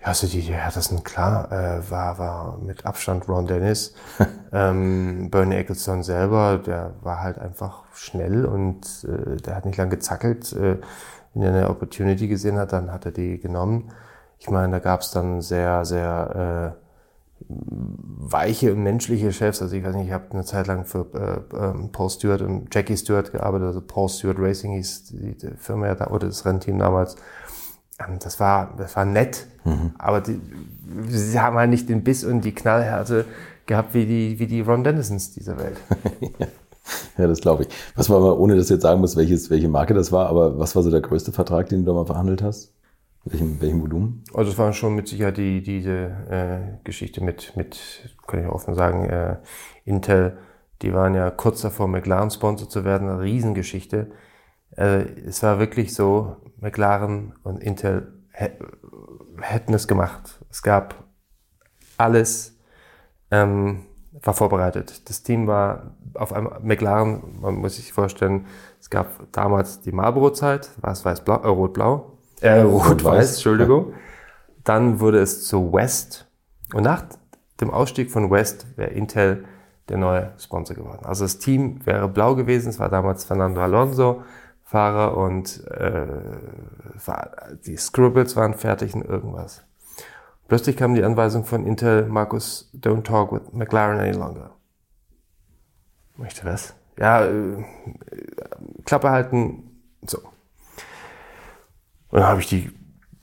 [0.00, 3.94] Ja, also die, die härtesten, klar, äh, war, war mit Abstand Ron Dennis.
[4.52, 9.90] ähm, Bernie Ecclestone selber, der war halt einfach schnell und äh, der hat nicht lang
[9.90, 10.52] gezackelt.
[10.52, 10.78] Äh,
[11.34, 13.92] wenn er eine Opportunity gesehen hat, dann hat er die genommen.
[14.38, 16.88] Ich meine, da gab es dann sehr, sehr äh,
[17.48, 19.62] weiche und menschliche Chefs.
[19.62, 22.74] Also ich weiß nicht, ich habe eine Zeit lang für äh, ähm, Paul Stewart und
[22.74, 23.68] Jackie Stewart gearbeitet.
[23.68, 27.16] Also Paul Stewart Racing hieß die, die Firma da, oder das Rennteam damals.
[27.98, 29.92] Ähm, das war, das war nett, mhm.
[29.98, 30.40] aber die,
[31.08, 33.24] sie haben halt nicht den Biss und die Knallhärte
[33.66, 35.76] gehabt wie die, wie die Ron Dennisons dieser Welt.
[37.18, 37.68] ja, das glaube ich.
[37.94, 40.58] Was war mal, ohne dass du jetzt sagen musst, welches, welche Marke das war, aber
[40.58, 42.72] was war so der größte Vertrag, den du da mal verhandelt hast?
[43.24, 44.24] Welchem, welchem Volumen?
[44.32, 45.92] Also es war schon mit Sicherheit die, diese
[46.30, 47.78] äh, Geschichte mit, mit,
[48.26, 49.36] kann ich offen sagen, äh,
[49.84, 50.38] Intel.
[50.82, 53.08] Die waren ja kurz davor, McLaren-Sponsor zu werden.
[53.08, 54.12] Eine Riesengeschichte.
[54.76, 60.40] Äh, es war wirklich so, McLaren und Intel hätten es gemacht.
[60.50, 61.04] Es gab
[61.96, 62.56] alles,
[63.30, 63.86] ähm,
[64.22, 65.08] war vorbereitet.
[65.08, 68.46] Das Team war auf einem McLaren, man muss sich vorstellen,
[68.80, 73.94] es gab damals die Marlboro-Zeit, war es weiß-blau, äh, rot-blau äh, Rot-Weiß, Entschuldigung.
[74.64, 76.26] Dann wurde es zu West.
[76.74, 77.04] Und nach
[77.60, 79.44] dem Ausstieg von West wäre Intel
[79.88, 81.04] der neue Sponsor geworden.
[81.04, 82.68] Also das Team wäre blau gewesen.
[82.68, 84.22] Es war damals Fernando Alonso
[84.68, 86.04] Fahrer und äh,
[87.64, 89.64] die Scribbles waren fertig und irgendwas.
[90.46, 94.50] Plötzlich kam die Anweisung von Intel, Markus, don't talk with McLaren any longer.
[96.18, 96.74] Möchte was?
[96.98, 97.64] Ja, äh,
[98.84, 99.70] Klappe halten,
[100.04, 100.18] so.
[102.10, 102.70] Und dann habe ich die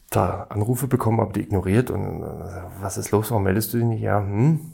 [0.09, 3.85] da Anrufe bekommen, habe die ignoriert und äh, was ist los, warum meldest du dich
[3.85, 4.01] nicht?
[4.01, 4.71] Ja, hm.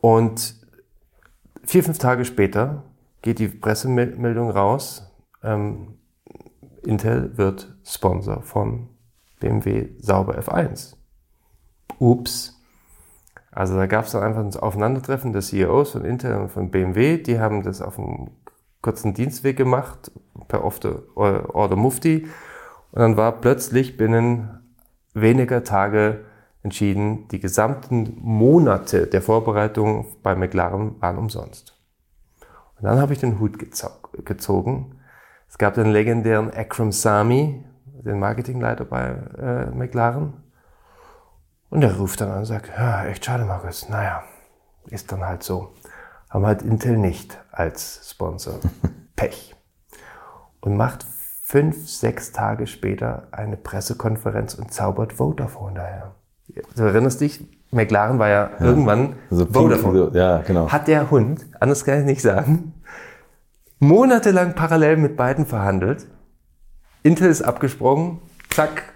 [0.00, 0.56] Und
[1.62, 2.82] vier, fünf Tage später
[3.22, 5.06] geht die Pressemeldung raus,
[5.42, 5.98] ähm,
[6.82, 8.88] Intel wird Sponsor von
[9.40, 10.96] BMW Sauber F1.
[11.98, 12.56] Ups.
[13.50, 17.18] Also da gab es dann einfach ein Aufeinandertreffen des CEOs von Intel und von BMW.
[17.18, 18.30] Die haben das auf einem
[18.80, 20.10] kurzen Dienstweg gemacht,
[20.48, 22.28] per Order Mufti.
[22.92, 24.60] Und dann war plötzlich binnen
[25.14, 26.24] weniger Tage
[26.62, 31.76] entschieden, die gesamten Monate der Vorbereitung bei McLaren waren umsonst.
[32.76, 34.99] Und dann habe ich den Hut gezogen.
[35.50, 40.34] Es gab den legendären Akram Sami, den Marketingleiter bei äh, McLaren.
[41.70, 43.88] Und er ruft dann an und sagt, ja, echt schade, Markus.
[43.88, 44.22] Naja,
[44.86, 45.72] ist dann halt so.
[46.30, 48.60] Haben halt Intel nicht als Sponsor.
[49.16, 49.56] Pech.
[50.60, 51.04] Und macht
[51.42, 56.14] fünf, sechs Tage später eine Pressekonferenz und zaubert Vodafone daher.
[56.76, 58.66] Du erinnerst dich, McLaren war ja, ja.
[58.66, 60.10] irgendwann also Vodafone.
[60.14, 60.70] Ja, genau.
[60.70, 62.72] Hat der Hund, anders kann ich nicht sagen,
[63.80, 66.06] monatelang parallel mit beiden verhandelt.
[67.02, 68.92] Intel ist abgesprungen, zack,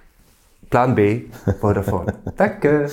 [0.71, 1.25] Plan B,
[1.61, 2.15] Vodafone.
[2.37, 2.89] Danke.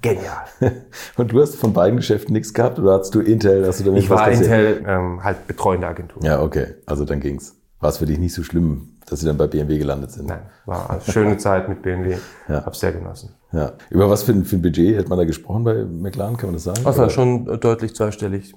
[0.00, 0.44] Genial.
[1.16, 3.66] Und du hast von beiden Geschäften nichts gehabt oder hast du Intel?
[3.66, 6.22] Hast du damit ich war Intel ähm, halt betreuende Agentur.
[6.22, 6.74] Ja, okay.
[6.86, 9.78] Also dann ging's war es für dich nicht so schlimm, dass sie dann bei BMW
[9.78, 10.28] gelandet sind?
[10.28, 12.16] Nein, war eine schöne Zeit mit BMW.
[12.48, 12.64] Ja.
[12.64, 13.34] Hab's sehr genossen.
[13.52, 13.72] Ja.
[13.90, 16.54] Über was für ein, für ein Budget hat man da gesprochen bei McLaren, kann man
[16.54, 16.80] das sagen?
[16.84, 18.54] Das war schon deutlich zweistellig.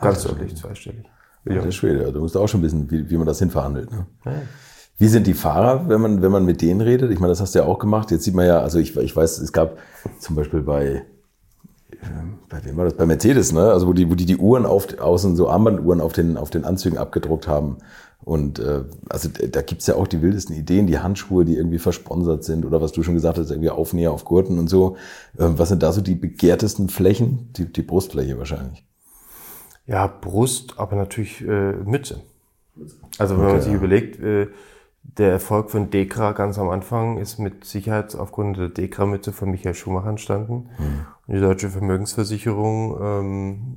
[0.00, 1.06] Ganz Ach, deutlich zweistellig.
[1.48, 1.62] Ja.
[1.62, 3.90] Der Schwede, du musst auch schon wissen, wie, wie man das hinverhandelt.
[3.90, 4.06] Ne?
[4.24, 4.32] Ja.
[4.98, 7.10] Wie sind die Fahrer, wenn man, wenn man mit denen redet?
[7.10, 8.10] Ich meine, das hast du ja auch gemacht.
[8.10, 9.78] Jetzt sieht man ja, also ich, ich weiß, es gab
[10.18, 11.04] zum Beispiel bei
[12.48, 12.94] bei wem war das?
[12.94, 13.72] Bei Mercedes, ne?
[13.72, 16.64] Also wo die, wo die die Uhren auf, außen so Armbanduhren auf den, auf den
[16.64, 17.78] Anzügen abgedruckt haben.
[18.24, 22.44] Und äh, also da gibt's ja auch die wildesten Ideen, die Handschuhe, die irgendwie versponsert
[22.44, 24.96] sind oder was du schon gesagt hast, irgendwie Aufnäher auf Gurten und so.
[25.38, 27.50] Ähm, was sind da so die begehrtesten Flächen?
[27.56, 28.84] Die, die Brustfläche wahrscheinlich.
[29.86, 32.20] Ja, Brust, aber natürlich äh, Mütze.
[33.18, 33.78] Also wenn Okay, man sich ja.
[33.78, 34.48] überlegt, äh,
[35.02, 39.74] der Erfolg von Dekra ganz am Anfang ist mit Sicherheit aufgrund der Dekra-Mütze von Michael
[39.74, 40.68] Schumacher entstanden.
[41.26, 43.76] Und die deutsche Vermögensversicherung ähm,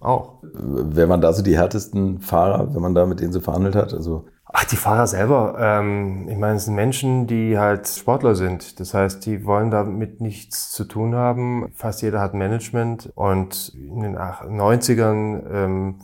[0.00, 0.34] auch.
[0.42, 3.92] Wer waren da so die härtesten Fahrer, wenn man da mit denen so verhandelt hat?
[3.92, 5.56] Also Ach, die Fahrer selber.
[5.60, 8.80] Ähm, ich meine, es sind Menschen, die halt Sportler sind.
[8.80, 11.70] Das heißt, die wollen damit nichts zu tun haben.
[11.74, 13.12] Fast jeder hat Management.
[13.14, 15.94] Und in den ach- 90ern, ähm,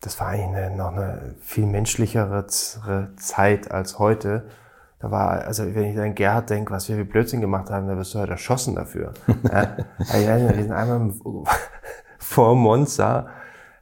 [0.00, 2.46] das war eigentlich eine, noch eine viel menschlichere
[3.16, 4.46] Zeit als heute.
[5.00, 7.96] Da war, also wenn ich an Gerhard denke, was wir für Blödsinn gemacht haben, da
[7.98, 9.12] wirst du halt erschossen dafür.
[9.52, 9.76] ja?
[9.98, 11.12] Also, wir sind einmal
[12.18, 13.26] vor Monza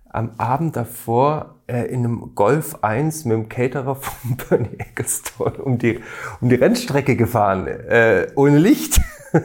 [0.09, 5.79] am Abend davor äh, in einem Golf 1 mit dem Caterer von Bernie Ecclestone um
[5.79, 6.01] die,
[6.41, 9.01] um die Rennstrecke gefahren, äh, ohne Licht.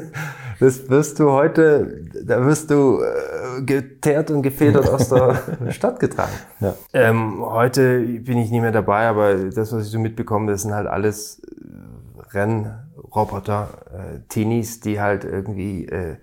[0.60, 6.32] Das wirst du heute, da wirst du äh, geteert und gefedert aus der Stadt getragen.
[6.60, 6.74] Ja.
[6.94, 10.74] Ähm, heute bin ich nicht mehr dabei, aber das, was ich so mitbekomme, das sind
[10.74, 16.16] halt alles äh, Rennroboter, äh, Teenies, die halt irgendwie, äh,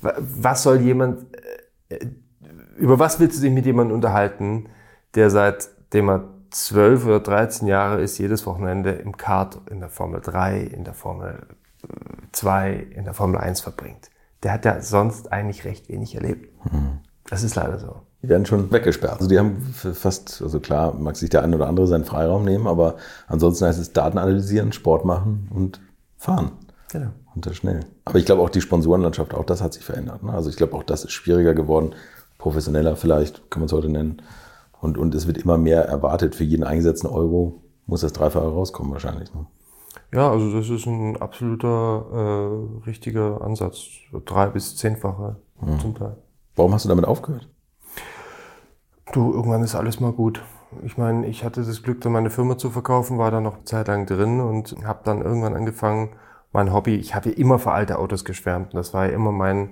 [0.00, 1.26] wa- was soll jemand,
[1.88, 1.98] äh,
[2.76, 4.66] über was willst du dich mit jemandem unterhalten,
[5.14, 10.20] der seitdem er 12 oder 13 Jahre ist, jedes Wochenende im Kart in der Formel
[10.20, 11.46] 3, in der Formel
[12.32, 14.10] 2, in der Formel 1 verbringt.
[14.42, 16.48] Der hat ja sonst eigentlich recht wenig erlebt.
[17.28, 18.02] Das ist leider so.
[18.24, 19.16] die werden schon weggesperrt.
[19.16, 22.66] Also die haben fast, also klar, mag sich der eine oder andere seinen Freiraum nehmen,
[22.66, 22.96] aber
[23.26, 25.80] ansonsten heißt es Daten analysieren, Sport machen und
[26.16, 26.52] fahren.
[26.90, 27.10] Genau.
[27.34, 27.80] Und das schnell.
[28.06, 30.22] Aber ich glaube auch die Sponsorenlandschaft, auch das hat sich verändert.
[30.22, 30.32] Ne?
[30.32, 31.94] Also ich glaube auch das ist schwieriger geworden,
[32.38, 34.22] professioneller vielleicht, kann man es heute nennen.
[34.84, 36.34] Und, und es wird immer mehr erwartet.
[36.34, 39.32] Für jeden eingesetzten Euro muss das Dreifache rauskommen wahrscheinlich.
[39.34, 39.46] Ne?
[40.12, 43.78] Ja, also das ist ein absoluter äh, richtiger Ansatz.
[44.26, 45.36] Drei- bis zehnfache
[45.80, 46.18] zum Teil.
[46.54, 47.48] Warum hast du damit aufgehört?
[49.14, 50.42] Du, irgendwann ist alles mal gut.
[50.84, 53.64] Ich meine, ich hatte das Glück, dann meine Firma zu verkaufen, war da noch eine
[53.64, 56.10] Zeit lang drin und habe dann irgendwann angefangen,
[56.52, 59.70] mein Hobby, ich habe ja immer für alte Autos geschwärmt das war ja immer mein,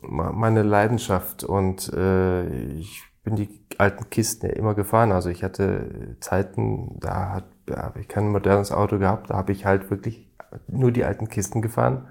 [0.00, 2.46] meine Leidenschaft und äh,
[2.78, 5.12] ich bin die alten Kisten ja immer gefahren.
[5.12, 9.52] Also ich hatte Zeiten, da, hat, da habe ich kein modernes Auto gehabt, da habe
[9.52, 10.28] ich halt wirklich
[10.68, 12.08] nur die alten Kisten gefahren.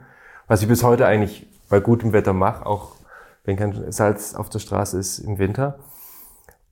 [0.47, 2.95] Was ich bis heute eigentlich bei gutem Wetter mache, auch
[3.43, 5.79] wenn kein Salz auf der Straße ist im Winter.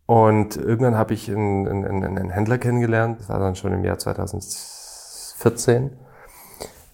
[0.06, 3.98] Und irgendwann habe ich einen, einen, einen Händler kennengelernt, das war dann schon im Jahr
[3.98, 5.92] 2014,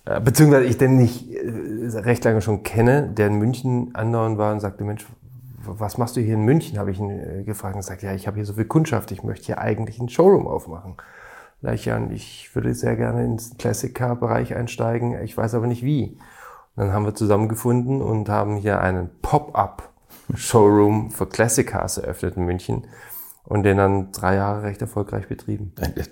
[0.06, 4.52] äh, beziehungsweise ich den nicht äh, recht lange schon kenne, der in München andauernd war
[4.52, 5.06] und sagte, Mensch,
[5.66, 6.78] was machst du hier in München?
[6.78, 9.24] Habe ich ihn äh, gefragt und sagt, ja, ich habe hier so viel Kundschaft, ich
[9.24, 10.96] möchte hier eigentlich einen Showroom aufmachen.
[11.62, 16.18] Sag ich, würde sehr gerne ins Classic Car Bereich einsteigen, ich weiß aber nicht wie.
[16.76, 19.90] Und dann haben wir zusammengefunden und haben hier einen Pop-up
[20.36, 22.88] Showroom für Classic Cars eröffnet in München
[23.46, 25.74] und den dann drei Jahre recht erfolgreich betrieben.
[25.96, 26.10] Ich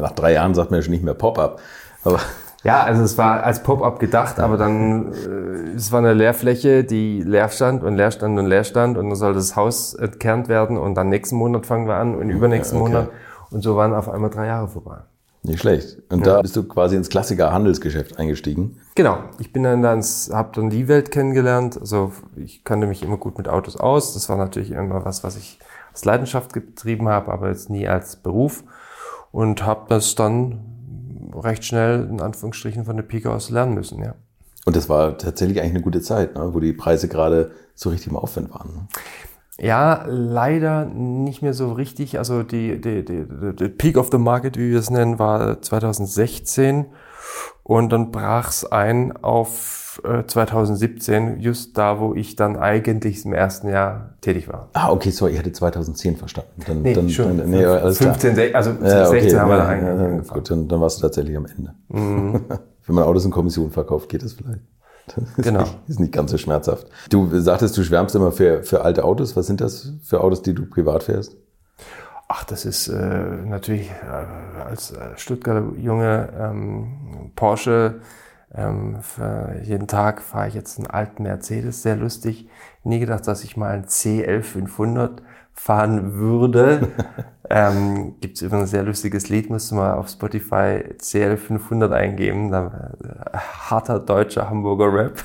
[0.00, 1.60] nach drei Jahren sagt man ja schon nicht mehr Pop-up.
[2.02, 2.20] Aber
[2.62, 7.22] Ja, also es war als Pop-up gedacht, aber dann äh, es war eine Leerfläche, die
[7.22, 10.76] leer stand und leer stand und leer stand und dann soll das Haus entkernt werden
[10.76, 12.90] und dann nächsten Monat fangen wir an und übernächsten okay.
[12.90, 13.10] Monat
[13.50, 14.98] und so waren auf einmal drei Jahre vorbei.
[15.42, 16.02] nicht schlecht.
[16.10, 18.78] Und da bist du quasi ins Klassiker-Handelsgeschäft eingestiegen.
[18.94, 21.78] Genau, ich bin dann ins, habe dann die Welt kennengelernt.
[21.80, 24.12] Also ich kannte mich immer gut mit Autos aus.
[24.12, 25.58] Das war natürlich immer was, was ich
[25.92, 28.64] als Leidenschaft getrieben habe, aber jetzt nie als Beruf.
[29.32, 30.69] Und habe das dann
[31.34, 34.14] recht schnell in Anführungsstrichen von der Pike aus lernen müssen, ja.
[34.66, 36.52] Und das war tatsächlich eigentlich eine gute Zeit, ne?
[36.52, 38.68] wo die Preise gerade so richtig im Aufwind waren.
[38.68, 38.88] Ne?
[39.58, 42.18] Ja, leider nicht mehr so richtig.
[42.18, 46.86] Also die, die, die, die Peak of the Market, wie wir es nennen, war 2016
[47.62, 49.79] und dann brach's ein auf
[50.26, 54.68] 2017, just da, wo ich dann eigentlich im ersten Jahr tätig war.
[54.72, 56.50] Ah, okay, sorry, ich hatte 2010 verstanden.
[56.66, 57.38] Dann, Nee, dann, schon.
[57.38, 58.14] Dann, nee, alles klar.
[58.14, 60.28] 15, sech- also Ja, okay, 16 haben wir ja, da ja, angefangen.
[60.40, 61.74] Gut, dann, dann warst du tatsächlich am Ende.
[61.88, 62.40] Mhm.
[62.86, 64.60] Wenn man Autos in Kommission verkauft, geht das vielleicht.
[65.06, 65.60] Das ist Genau.
[65.60, 66.86] Nicht, ist nicht ganz so schmerzhaft.
[67.08, 69.36] Du sagtest, du schwärmst immer für, für alte Autos.
[69.36, 71.36] Was sind das für Autos, die du privat fährst?
[72.28, 72.94] Ach, das ist äh,
[73.44, 77.96] natürlich äh, als äh, Stuttgarter Junge ähm, Porsche.
[78.54, 82.48] Ähm, für jeden Tag fahre ich jetzt einen alten Mercedes, sehr lustig.
[82.82, 85.18] Nie gedacht, dass ich mal einen CL500
[85.54, 86.88] fahren würde.
[87.52, 92.52] Ähm, Gibt es übrigens ein sehr lustiges Lied, musst du mal auf Spotify CL500 eingeben.
[92.52, 95.24] Da, äh, harter deutscher Hamburger Rap.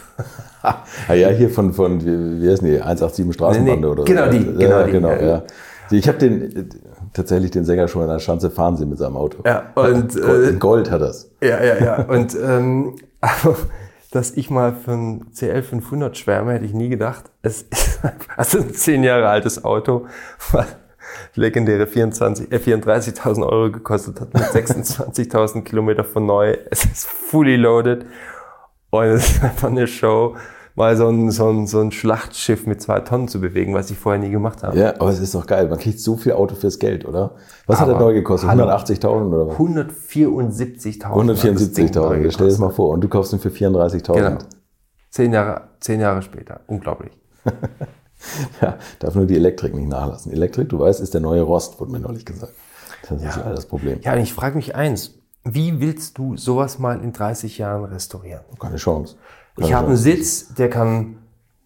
[0.63, 4.25] ah ja, hier von, von wie, wie heißt die, 187 Straßenbande Nee, nee, oder genau
[4.25, 4.31] so.
[4.31, 5.21] die, ja, genau die, genau, ja.
[5.21, 5.43] ja.
[5.91, 6.65] Ich habe den äh,
[7.13, 9.43] tatsächlich den Sänger schon in der Schanze fahren sehen mit seinem Auto.
[9.45, 11.29] Ja, und, Gold, äh, Gold hat das.
[11.41, 12.05] Ja, ja, ja.
[12.05, 13.57] Und ähm, aber,
[14.11, 17.25] dass ich mal für ein CL500 schwärme, hätte ich nie gedacht.
[17.41, 17.99] Es ist
[18.37, 20.07] also ein zehn Jahre altes Auto,
[20.51, 20.67] was
[21.35, 26.55] legendäre 24, äh, 34.000 Euro gekostet hat mit 26.000 Kilometer von neu.
[26.71, 28.05] Es ist fully loaded
[28.89, 30.35] und es ist einfach eine Show,
[30.75, 33.97] mal so ein, so ein, so ein Schlachtschiff mit zwei Tonnen zu bewegen, was ich
[33.97, 34.77] vorher nie gemacht habe.
[34.77, 35.67] Ja, aber es ist doch geil.
[35.67, 37.31] Man kriegt so viel Auto fürs Geld, oder?
[37.65, 38.49] Was hat Aber, er neu gekostet?
[38.49, 38.65] hallo.
[38.65, 39.57] 180.000 oder was?
[39.57, 41.51] 174.000.
[41.51, 42.31] hat das Ding neu 174.000.
[42.31, 42.89] Stell dir das mal vor.
[42.89, 44.13] Und du kaufst ihn für 34.000.
[44.13, 44.37] Genau.
[45.09, 46.61] Zehn Jahre, zehn Jahre später.
[46.67, 47.11] Unglaublich.
[48.61, 50.31] Ja, darf nur die Elektrik nicht nachlassen.
[50.31, 52.53] Elektrik, du weißt, ist der neue Rost, wurde mir neulich gesagt.
[53.07, 53.99] Das ist leider das Problem.
[54.01, 55.13] Ja, und ich frage mich eins.
[55.43, 58.41] Wie willst du sowas mal in 30 Jahren restaurieren?
[58.59, 59.15] Keine Chance.
[59.57, 60.03] Ich habe einen Chance.
[60.03, 61.17] Sitz, der kann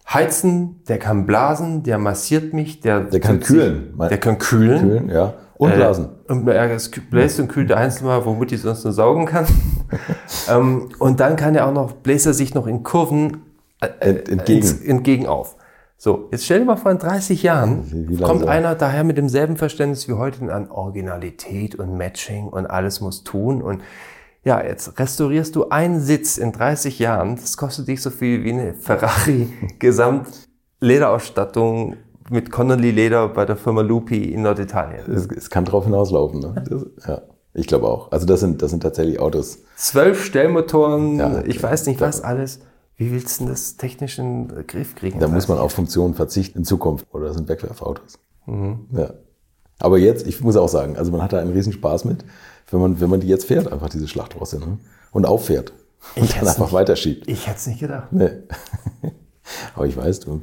[0.08, 3.94] heizen, der kann blasen, der massiert mich, der, Der kann tut sich- kühlen.
[4.10, 4.80] Der kann kühlen.
[4.82, 5.34] Kühlen, ja.
[5.58, 6.10] Und blasen.
[6.28, 6.78] Äh, und er
[7.12, 9.46] bläst und kühlt der Einzelne mal, womit ich sonst nur saugen kann.
[10.50, 13.42] ähm, und dann kann er auch noch, bläst er sich noch in Kurven
[13.82, 14.62] äh, Ent- entgegen.
[14.62, 15.56] ins- entgegen auf.
[15.98, 19.18] So, jetzt stell dir mal vor, in 30 Jahren Wie- wie kommt einer daher mit
[19.18, 23.62] demselben Verständnis wie heute an Originalität und Matching und alles muss tun.
[23.62, 23.82] Und
[24.44, 27.36] ja, jetzt restaurierst du einen Sitz in 30 Jahren.
[27.36, 29.50] Das kostet dich so viel wie eine Ferrari
[29.80, 31.98] Gesamtlederausstattung
[32.30, 35.12] mit Connolly Leder bei der Firma Lupi in Norditalien.
[35.12, 36.40] Es, es kann drauf hinauslaufen.
[36.40, 36.64] Ne?
[36.70, 37.22] Das, ja,
[37.54, 38.12] ich glaube auch.
[38.12, 39.60] Also das sind, das sind tatsächlich Autos.
[39.76, 42.60] Zwölf Stellmotoren, Ja, ich weiß nicht was alles.
[42.96, 45.20] Wie willst du denn das technisch in den Griff kriegen?
[45.20, 47.08] Da muss man auf Funktionen verzichten in Zukunft.
[47.14, 48.20] Oder das sind Wegwerfautos.
[48.92, 49.14] Ja.
[49.80, 52.26] Aber jetzt, ich muss auch sagen, also man hat da einen riesen Spaß mit,
[52.72, 54.78] wenn man, wenn man die jetzt fährt, einfach diese Schlachtrosse, ne?
[55.12, 55.74] Und auffährt.
[56.16, 57.28] Und Ich dann hätt's einfach nicht- weiterschiebt.
[57.28, 58.12] Ich hätte es nicht gedacht.
[58.12, 58.30] Nee.
[59.76, 60.42] Aber ich weiß, du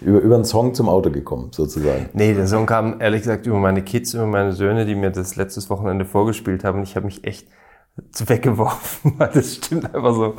[0.00, 2.08] über, über einen Song zum Auto gekommen, sozusagen.
[2.14, 5.36] Nee, der Song kam ehrlich gesagt über meine Kids, über meine Söhne, die mir das
[5.36, 6.78] letztes Wochenende vorgespielt haben.
[6.78, 7.46] Und ich habe mich echt
[8.18, 10.34] weggeworfen, weil das stimmt einfach so.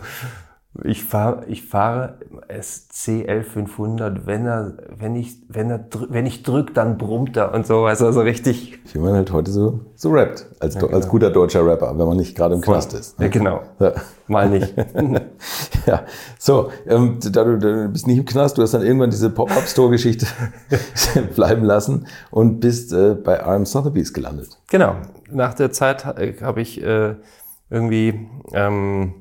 [0.86, 2.16] Ich fahre, ich fahre
[2.48, 7.68] es CL500, wenn er, wenn ich, wenn er, wenn ich drück, dann brummt er und
[7.68, 8.80] so, also so richtig.
[8.94, 12.38] Wie man halt heute so, so rappt, als, als guter deutscher Rapper, wenn man nicht
[12.38, 13.20] gerade im Knast ist.
[13.20, 13.64] Ja, genau.
[13.80, 13.94] Ja.
[14.28, 14.74] Mal nicht.
[15.88, 16.04] Ja,
[16.38, 20.28] so, ähm, da du, du bist nicht im Knast, du hast dann irgendwann diese Pop-Up-Store-Geschichte
[21.36, 24.60] bleiben lassen und bist äh, bei RM Sotheby's gelandet.
[24.70, 24.96] Genau.
[25.32, 27.16] Nach der Zeit äh, habe ich äh,
[27.72, 29.21] irgendwie, ähm,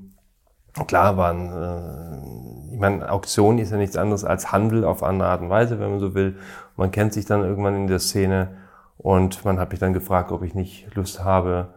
[0.87, 5.43] klar waren, äh, ich meine, Auktion ist ja nichts anderes als Handel auf andere Art
[5.43, 6.37] und Weise, wenn man so will.
[6.77, 8.57] Man kennt sich dann irgendwann in der Szene
[8.97, 11.75] und man hat mich dann gefragt, ob ich nicht Lust habe,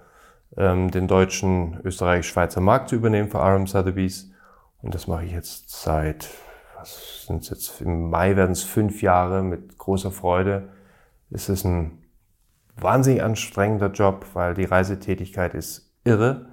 [0.57, 4.31] ähm, den deutschen, österreichisch-schweizer Markt zu übernehmen für RM Sotheby's.
[4.81, 6.29] Und das mache ich jetzt seit,
[6.77, 10.69] was sind jetzt, im Mai werden es fünf Jahre mit großer Freude.
[11.31, 12.03] Es ist ein
[12.75, 16.52] wahnsinnig anstrengender Job, weil die Reisetätigkeit ist irre.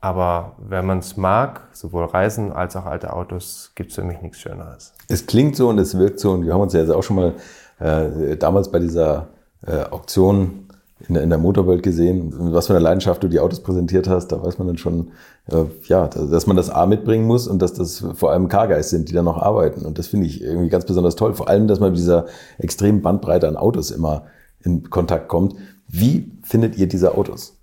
[0.00, 4.22] Aber wenn man es mag, sowohl Reisen als auch alte Autos, gibt es für mich
[4.22, 4.92] nichts Schöneres.
[5.08, 7.16] Es klingt so und es wirkt so und wir haben uns ja jetzt auch schon
[7.16, 7.34] mal
[7.80, 9.28] äh, damals bei dieser
[9.66, 10.68] äh, Auktion
[11.06, 14.28] in der, in der Motorwelt gesehen, was für eine Leidenschaft du die Autos präsentiert hast,
[14.28, 15.12] da weiß man dann schon,
[15.46, 19.08] äh, ja, dass man das A mitbringen muss und dass das vor allem Carguys sind,
[19.08, 19.86] die da noch arbeiten.
[19.86, 21.34] Und das finde ich irgendwie ganz besonders toll.
[21.34, 22.26] Vor allem, dass man mit dieser
[22.58, 24.24] extremen Bandbreite an Autos immer
[24.60, 25.54] in Kontakt kommt.
[25.86, 27.57] Wie findet ihr diese Autos?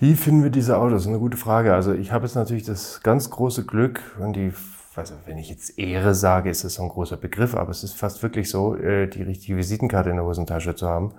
[0.00, 1.08] Wie finden wir diese Autos?
[1.08, 1.74] Eine gute Frage.
[1.74, 4.52] Also ich habe jetzt natürlich das ganz große Glück und die,
[4.94, 7.94] also wenn ich jetzt Ehre sage, ist das so ein großer Begriff, aber es ist
[7.94, 11.14] fast wirklich so, äh, die richtige Visitenkarte in der Hosentasche zu haben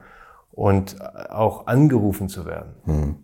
[0.51, 0.95] und
[1.29, 2.73] auch angerufen zu werden.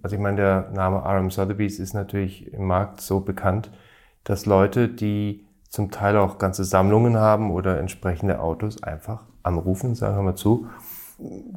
[0.04, 3.72] Also ich meine, der Name RM Sotheby's ist natürlich im Markt so bekannt,
[4.26, 10.18] dass Leute, die zum Teil auch ganze Sammlungen haben oder entsprechende Autos einfach anrufen, sagen
[10.18, 10.68] wir mal zu,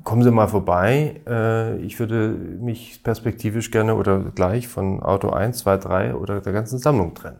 [0.04, 1.20] kommen Sie mal vorbei.
[1.26, 6.52] Äh, Ich würde mich perspektivisch gerne oder gleich von Auto 1, 2, 3 oder der
[6.52, 7.38] ganzen Sammlung trennen.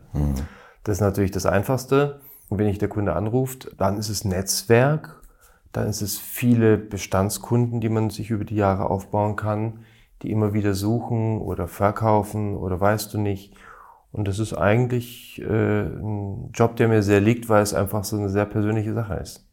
[0.85, 2.21] Das ist natürlich das Einfachste.
[2.49, 5.23] Und wenn ich der Kunde anruft, dann ist es Netzwerk,
[5.73, 9.81] dann ist es viele Bestandskunden, die man sich über die Jahre aufbauen kann,
[10.23, 13.55] die immer wieder suchen oder verkaufen oder weißt du nicht.
[14.13, 18.17] Und das ist eigentlich äh, ein Job, der mir sehr liegt, weil es einfach so
[18.17, 19.48] eine sehr persönliche Sache ist.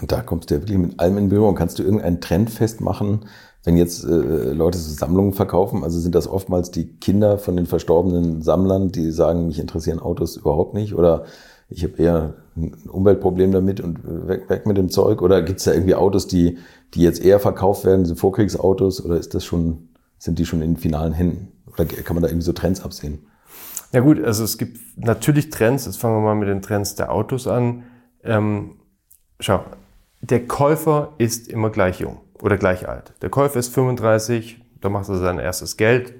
[0.00, 1.54] Und da kommst du ja wirklich mit allem in Berührung.
[1.54, 3.26] Kannst du irgendeinen Trend festmachen,
[3.64, 5.84] wenn jetzt äh, Leute so Sammlungen verkaufen?
[5.84, 10.36] Also sind das oftmals die Kinder von den verstorbenen Sammlern, die sagen, mich interessieren Autos
[10.36, 10.94] überhaupt nicht?
[10.94, 11.24] Oder
[11.68, 15.22] ich habe eher ein Umweltproblem damit und weg, weg mit dem Zeug?
[15.22, 16.58] Oder gibt es da irgendwie Autos, die,
[16.94, 20.76] die jetzt eher verkauft werden, diese Vorkriegsautos, oder ist das schon, sind die schon in
[20.76, 21.52] finalen Händen?
[21.72, 23.26] Oder kann man da irgendwie so Trends absehen?
[23.92, 25.86] Ja gut, also es gibt natürlich Trends.
[25.86, 27.84] Jetzt fangen wir mal mit den Trends der Autos an.
[28.22, 28.76] Ähm,
[29.40, 29.60] schau,
[30.20, 33.14] der Käufer ist immer gleich jung oder gleich alt.
[33.22, 36.14] Der Käufer ist 35, da macht er sein erstes Geld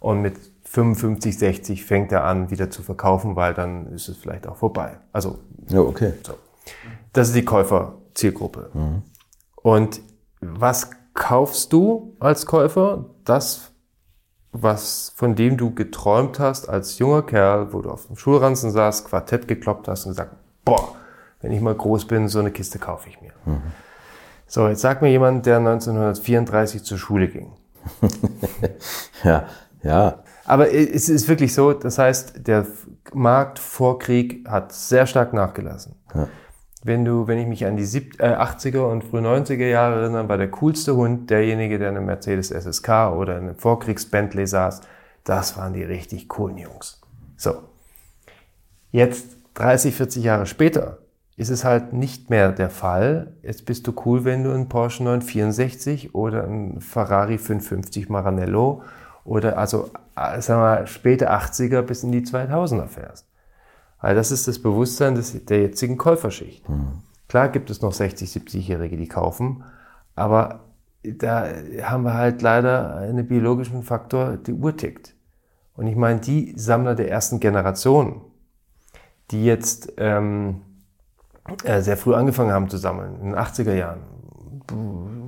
[0.00, 4.46] und mit 55, 60 fängt er an, wieder zu verkaufen, weil dann ist es vielleicht
[4.46, 4.98] auch vorbei.
[5.12, 5.38] Also,
[5.68, 6.14] ja, okay.
[6.26, 6.34] So.
[7.12, 8.70] Das ist die Käuferzielgruppe.
[8.72, 9.02] Mhm.
[9.56, 10.00] Und
[10.40, 13.04] was kaufst du als Käufer?
[13.24, 13.72] Das,
[14.52, 19.06] was, von dem du geträumt hast als junger Kerl, wo du auf dem Schulranzen saßt,
[19.06, 20.96] Quartett gekloppt hast und gesagt, boah,
[21.42, 23.32] wenn ich mal groß bin, so eine Kiste kaufe ich mir.
[23.44, 23.62] Mhm.
[24.46, 27.52] So, jetzt sag mir jemand, der 1934 zur Schule ging.
[29.24, 29.46] ja,
[29.82, 30.22] ja.
[30.44, 32.66] Aber es ist wirklich so, das heißt, der
[33.12, 35.96] Markt vor Krieg hat sehr stark nachgelassen.
[36.14, 36.28] Ja.
[36.84, 40.36] Wenn du, wenn ich mich an die 80er äh, und früh 90er Jahre erinnere, war
[40.36, 44.80] der coolste Hund derjenige, der in einem Mercedes SSK oder in einem Vorkriegs-Bentley saß.
[45.22, 47.00] Das waren die richtig coolen Jungs.
[47.36, 47.62] So.
[48.90, 50.98] Jetzt, 30, 40 Jahre später,
[51.36, 53.34] ist es halt nicht mehr der Fall.
[53.42, 58.82] Jetzt bist du cool, wenn du einen Porsche 964 oder einen Ferrari 550 Maranello
[59.24, 63.26] oder also äh, sagen wir späte 80er bis in die 2000er fährst.
[64.00, 66.68] Weil das ist das Bewusstsein des, der jetzigen Käuferschicht.
[66.68, 67.02] Mhm.
[67.28, 69.64] Klar gibt es noch 60, 70-Jährige, die kaufen,
[70.14, 70.60] aber
[71.02, 71.48] da
[71.82, 75.14] haben wir halt leider einen biologischen Faktor, die Uhr tickt.
[75.74, 78.20] Und ich meine, die Sammler der ersten Generation,
[79.30, 80.71] die jetzt ähm, äh,
[81.80, 84.00] sehr früh angefangen haben zu sammeln, in den 80er Jahren,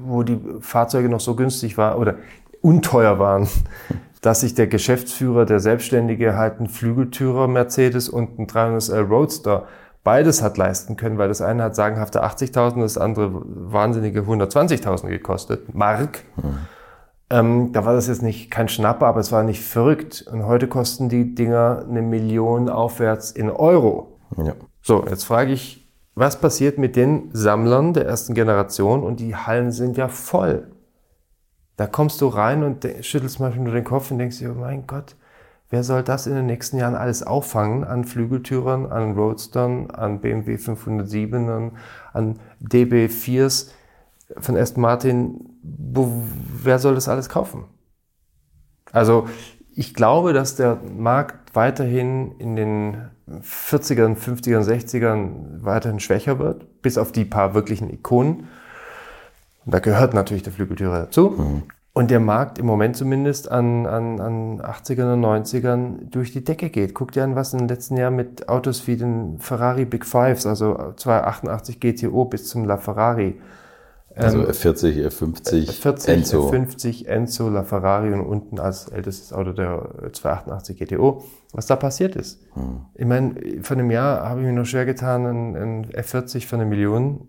[0.04, 2.16] wo die Fahrzeuge noch so günstig waren oder
[2.60, 3.48] unteuer waren,
[4.20, 9.64] dass sich der Geschäftsführer, der Selbstständige halt einen Flügeltürer Mercedes und einen 300L Roadster
[10.02, 15.74] beides hat leisten können, weil das eine hat sagenhafte 80.000, das andere wahnsinnige 120.000 gekostet,
[15.74, 16.24] Mark.
[16.36, 16.58] Mhm.
[17.30, 20.26] Ähm, da war das jetzt nicht kein Schnapper, aber es war nicht verrückt.
[20.30, 24.18] Und heute kosten die Dinger eine Million aufwärts in Euro.
[24.36, 24.52] Ja.
[24.82, 25.83] So, jetzt frage ich,
[26.14, 29.02] was passiert mit den Sammlern der ersten Generation?
[29.02, 30.68] Und die Hallen sind ja voll.
[31.76, 34.86] Da kommst du rein und schüttelst manchmal nur den Kopf und denkst dir, oh mein
[34.86, 35.16] Gott,
[35.70, 40.54] wer soll das in den nächsten Jahren alles auffangen an Flügeltürern, an Roadstern, an BMW
[40.54, 41.72] 507ern,
[42.12, 43.70] an DB4s
[44.38, 45.50] von Aston Martin?
[45.62, 47.64] Wer soll das alles kaufen?
[48.92, 49.26] Also
[49.74, 52.96] ich glaube, dass der Markt weiterhin in den
[53.28, 58.48] 40ern, 50ern, 60ern weiterhin schwächer wird, bis auf die paar wirklichen Ikonen.
[59.64, 61.30] Und da gehört natürlich der Flügeltürer dazu.
[61.30, 61.62] Mhm.
[61.94, 66.68] Und der Markt im Moment zumindest an, an, an 80ern und 90ern durch die Decke
[66.68, 66.92] geht.
[66.92, 70.44] Guck dir an, was in den letzten Jahren mit Autos wie den Ferrari Big Fives,
[70.44, 73.40] also 288 GTO bis zum LaFerrari.
[74.16, 76.50] Also F40, F50, F40, Enzo.
[76.50, 81.24] F50, Enzo, LaFerrari und unten als ältestes Auto der 288 GTO.
[81.52, 82.40] Was da passiert ist.
[82.54, 82.86] Hm.
[82.94, 86.64] Ich meine, vor einem Jahr habe ich mir noch schwer getan, einen F40 für eine
[86.64, 87.28] Million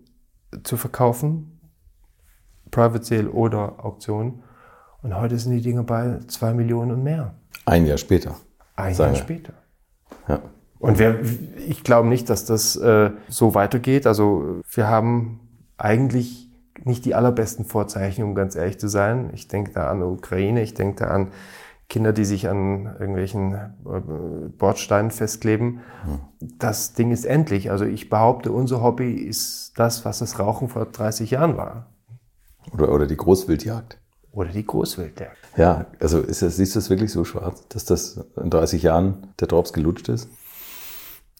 [0.62, 1.56] zu verkaufen
[2.70, 4.42] Private Sale oder Auktion.
[5.02, 7.34] Und heute sind die Dinge bei zwei Millionen und mehr.
[7.64, 8.36] Ein Jahr später.
[8.74, 9.54] Ein Jahr später.
[10.28, 10.40] Ja.
[10.78, 11.20] Und wir,
[11.66, 14.06] ich glaube nicht, dass das äh, so weitergeht.
[14.06, 15.40] Also wir haben
[15.78, 16.45] eigentlich
[16.84, 19.30] nicht die allerbesten Vorzeichen, um ganz ehrlich zu sein.
[19.34, 21.32] Ich denke da an Ukraine, ich denke da an
[21.88, 25.80] Kinder, die sich an irgendwelchen äh, Bordsteinen festkleben.
[26.04, 26.18] Hm.
[26.58, 27.70] Das Ding ist endlich.
[27.70, 31.86] Also ich behaupte, unser Hobby ist das, was das Rauchen vor 30 Jahren war.
[32.72, 33.98] Oder, oder die Großwildjagd.
[34.32, 35.36] Oder die Großwildjagd.
[35.56, 39.28] Ja, also ist das, siehst du das wirklich so schwarz, dass das in 30 Jahren
[39.40, 40.28] der Drops gelutscht ist?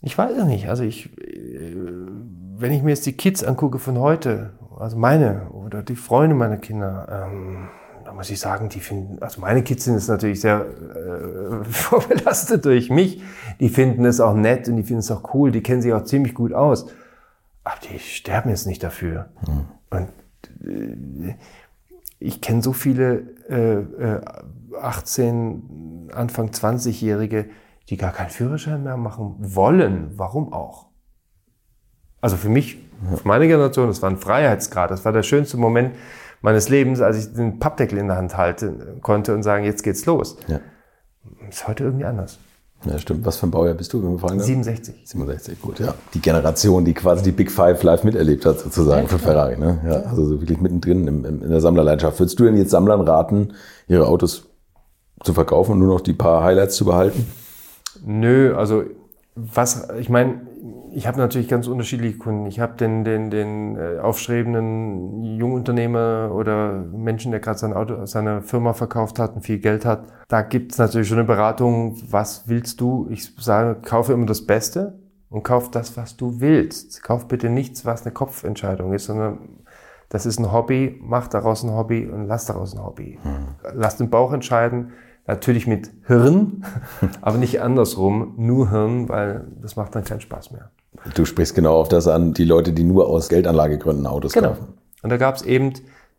[0.01, 0.69] Ich weiß es nicht.
[0.69, 5.97] Also ich, wenn ich mir jetzt die Kids angucke von heute, also meine oder die
[5.97, 7.69] Freunde meiner Kinder, ähm,
[8.05, 12.65] da muss ich sagen, die finden, also meine Kids sind es natürlich sehr äh, vorbelastet
[12.65, 13.23] durch mich.
[13.61, 15.51] Die finden es auch nett und die finden es auch cool.
[15.51, 16.87] Die kennen sich auch ziemlich gut aus.
[17.65, 19.31] Aber die sterben jetzt nicht dafür.
[19.45, 19.65] Hm.
[19.91, 20.09] Und
[22.19, 23.19] ich kenne so viele
[23.49, 24.21] äh,
[24.81, 27.47] 18, äh, Anfang 20-Jährige,
[27.89, 30.13] die gar keinen Führerschein mehr machen wollen.
[30.17, 30.87] Warum auch?
[32.21, 32.79] Also für mich,
[33.17, 34.91] für meine Generation, das war ein Freiheitsgrad.
[34.91, 35.95] Das war der schönste Moment
[36.43, 40.07] meines Lebens, als ich den Pappdeckel in der Hand halten konnte und sagen, jetzt geht's
[40.07, 40.37] los.
[40.49, 40.61] Ja.
[41.49, 42.39] Ist heute irgendwie anders.
[42.85, 43.25] Ja, stimmt.
[43.25, 45.09] Was für ein Baujahr bist du, wenn wir fragen 67.
[45.09, 45.95] 67, gut, ja.
[46.15, 49.81] Die Generation, die quasi die Big Five live miterlebt hat, sozusagen, ja, von Ferrari, ne?
[49.85, 52.21] Ja, also so wirklich mittendrin im, im, in der Sammlerleidenschaft.
[52.21, 53.55] Würdest du denn jetzt Sammlern raten,
[53.89, 54.49] ihre Autos
[55.25, 57.27] zu verkaufen und nur noch die paar Highlights zu behalten?
[58.05, 58.85] Nö, also
[59.35, 60.43] was, ich meine,
[60.97, 62.47] ich habe natürlich ganz unterschiedliche Kunden.
[62.47, 68.41] Ich habe den, den, den äh, aufstrebenden Jungunternehmer oder Menschen, der gerade sein Auto, seine
[68.41, 70.05] Firma verkauft hat und viel Geld hat.
[70.29, 73.09] Da gibt es natürlich schon eine Beratung, was willst du?
[73.11, 77.03] Ich sage, kaufe immer das Beste und kauf das, was du willst.
[77.03, 79.41] Kauf bitte nichts, was eine Kopfentscheidung ist, sondern
[80.09, 83.19] das ist ein Hobby, mach daraus ein Hobby und lass daraus ein Hobby.
[83.23, 83.49] Mhm.
[83.75, 84.93] Lass den Bauch entscheiden,
[85.27, 86.65] natürlich mit Hirn,
[87.21, 90.71] aber nicht andersrum, nur Hirn, weil das macht dann keinen Spaß mehr.
[91.15, 94.51] Du sprichst genau auf das an, die Leute, die nur aus Geldanlagegründen Autos genau.
[94.51, 94.75] kaufen.
[95.03, 95.73] Und da gab es eben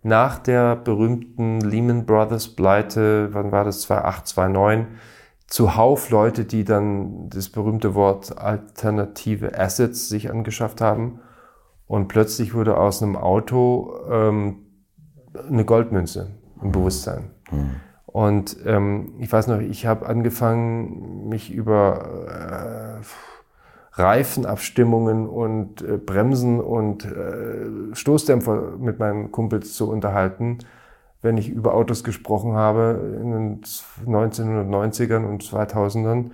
[0.03, 4.87] nach der berühmten Lehman Brothers Pleite, wann war das, 2008, 2009,
[5.47, 11.19] zuhauf Leute, die dann das berühmte Wort alternative Assets sich angeschafft haben.
[11.87, 14.65] Und plötzlich wurde aus einem Auto ähm,
[15.49, 16.31] eine Goldmünze
[16.61, 17.31] im Bewusstsein.
[17.49, 17.75] Mhm.
[18.17, 22.99] Und ähm, ich weiß noch, ich habe angefangen, mich über
[23.93, 30.57] äh, Reifenabstimmungen und äh, Bremsen und äh, Stoßdämpfer mit meinen Kumpels zu unterhalten,
[31.21, 33.61] wenn ich über Autos gesprochen habe in den
[34.07, 36.31] 1990ern und 2000ern.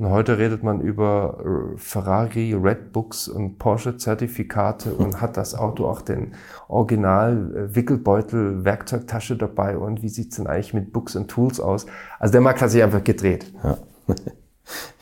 [0.00, 6.00] Und heute redet man über äh, Ferrari, Redbooks und Porsche-Zertifikate und hat das Auto auch
[6.00, 6.32] den
[6.68, 11.84] Original-Wickelbeutel, Werkzeugtasche dabei und wie sieht's denn eigentlich mit Books und Tools aus?
[12.18, 13.52] Also der Markt hat sich einfach gedreht.
[13.62, 13.76] Ja,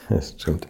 [0.09, 0.66] das stimmt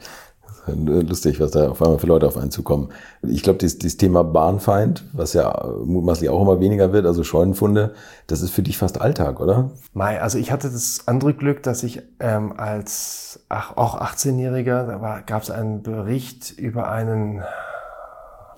[1.09, 2.91] lustig, was da auf einmal für Leute auf einen zukommen.
[3.23, 7.95] Ich glaube, dieses, dieses Thema Bahnfeind, was ja mutmaßlich auch immer weniger wird, also Scheunenfunde,
[8.27, 9.71] das ist für dich fast Alltag, oder?
[9.93, 15.21] Mai, also ich hatte das andere Glück, dass ich ähm, als ach, auch 18-Jähriger, da
[15.25, 17.43] gab es einen Bericht über einen,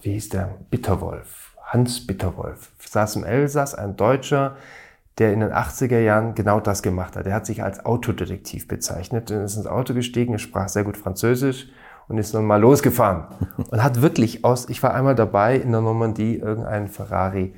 [0.03, 4.57] wie hieß der, Bitterwolf, Hans Bitterwolf, saß im Elsass, ein Deutscher,
[5.19, 7.27] der in den 80er Jahren genau das gemacht hat.
[7.27, 9.31] Er hat sich als Autodetektiv bezeichnet.
[9.31, 11.69] Er ist ins Auto gestiegen, er sprach sehr gut Französisch
[12.11, 13.25] und ist dann mal losgefahren
[13.71, 17.55] und hat wirklich aus, ich war einmal dabei in der Normandie, irgendein Ferrari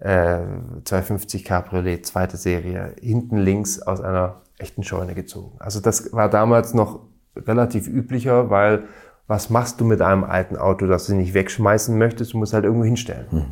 [0.00, 0.38] äh,
[0.84, 5.52] 250 Cabriolet, zweite Serie, hinten links aus einer echten Scheune gezogen.
[5.58, 7.00] Also das war damals noch
[7.36, 8.84] relativ üblicher, weil
[9.26, 12.64] was machst du mit einem alten Auto, das du nicht wegschmeißen möchtest, du musst halt
[12.64, 13.26] irgendwo hinstellen.
[13.30, 13.44] Mhm.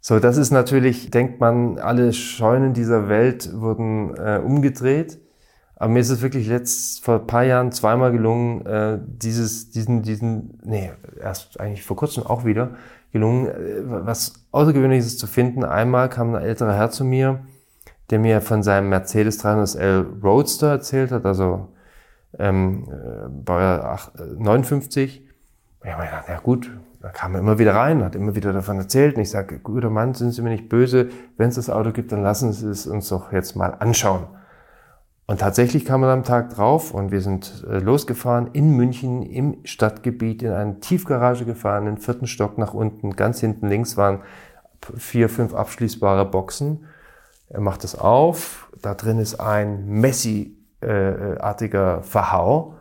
[0.00, 5.20] So, das ist natürlich, denkt man, alle Scheunen dieser Welt wurden äh, umgedreht.
[5.82, 10.02] Aber mir ist es wirklich letzt vor ein paar Jahren zweimal gelungen, äh, dieses, diesen,
[10.02, 12.76] diesen, nee, erst eigentlich vor kurzem auch wieder
[13.10, 15.64] gelungen, äh, was Außergewöhnliches zu finden.
[15.64, 17.40] Einmal kam ein älterer Herr zu mir,
[18.10, 21.72] der mir von seinem Mercedes 300L Roadster erzählt hat, also
[22.38, 25.26] ähm, äh, Baujahr 59.
[25.84, 26.70] Ja, aber ja, gut,
[27.00, 29.16] da kam er immer wieder rein, hat immer wieder davon erzählt.
[29.16, 31.08] Und ich sage, guter Mann, sind Sie mir nicht böse.
[31.38, 34.28] Wenn es das Auto gibt, dann lassen Sie es uns doch jetzt mal anschauen.
[35.26, 39.58] Und tatsächlich kam man am Tag drauf und wir sind äh, losgefahren in München im
[39.64, 43.14] Stadtgebiet in eine Tiefgarage gefahren, den vierten Stock nach unten.
[43.14, 44.22] Ganz hinten links waren
[44.96, 46.86] vier, fünf abschließbare Boxen.
[47.48, 48.68] Er macht es auf.
[48.80, 52.74] Da drin ist ein Messi-artiger Verhau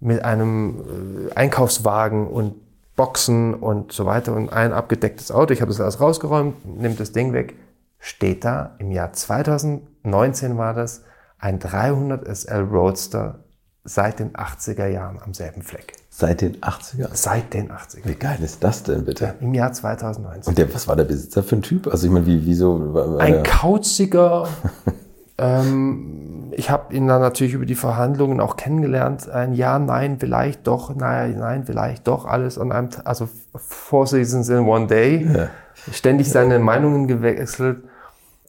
[0.00, 2.54] mit einem äh, Einkaufswagen und
[2.96, 5.52] Boxen und so weiter und ein abgedecktes Auto.
[5.52, 7.54] Ich habe das alles rausgeräumt, nimmt das Ding weg.
[7.98, 11.04] Steht da im Jahr 2019 war das
[11.38, 13.40] ein 300 SL Roadster
[13.84, 15.94] seit den 80er Jahren am selben Fleck.
[16.10, 17.08] Seit den 80er?
[17.12, 18.04] Seit den 80er.
[18.04, 19.34] Wie geil ist das denn bitte?
[19.40, 20.50] Im Jahr 2019.
[20.50, 21.86] Und der, was war der Besitzer für ein Typ?
[21.86, 23.18] Also ich meine, wie, wieso?
[23.18, 24.48] Ein kauziger.
[25.38, 29.28] ähm, ich habe ihn dann natürlich über die Verhandlungen auch kennengelernt.
[29.28, 32.24] Ein Ja, Nein, vielleicht doch, nein, nein, vielleicht doch.
[32.24, 35.28] Alles an einem, also Four Seasons in One Day.
[35.32, 35.50] Ja.
[35.92, 37.84] Ständig seine Meinungen gewechselt.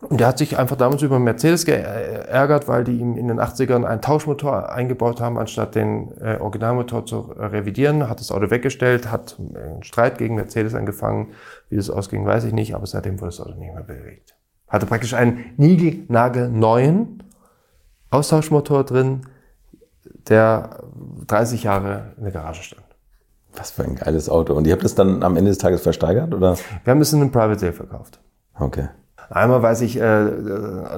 [0.09, 3.83] Und der hat sich einfach damals über Mercedes geärgert, weil die ihm in den 80ern
[3.83, 9.37] einen Tauschmotor eingebaut haben, anstatt den äh, Originalmotor zu revidieren, hat das Auto weggestellt, hat
[9.37, 11.33] einen Streit gegen Mercedes angefangen.
[11.69, 14.37] Wie das ausging, weiß ich nicht, aber seitdem wurde das Auto nicht mehr bewegt.
[14.69, 17.23] Hatte praktisch einen niegelnagelneuen
[18.09, 19.21] Austauschmotor drin,
[20.29, 20.83] der
[21.27, 22.83] 30 Jahre in der Garage stand.
[23.57, 24.53] Was für ein geiles Auto.
[24.53, 26.57] Und ihr habt das dann am Ende des Tages versteigert, oder?
[26.83, 28.21] Wir haben es in einem Private Sale verkauft.
[28.57, 28.87] Okay.
[29.29, 30.25] Einmal weiß ich, äh,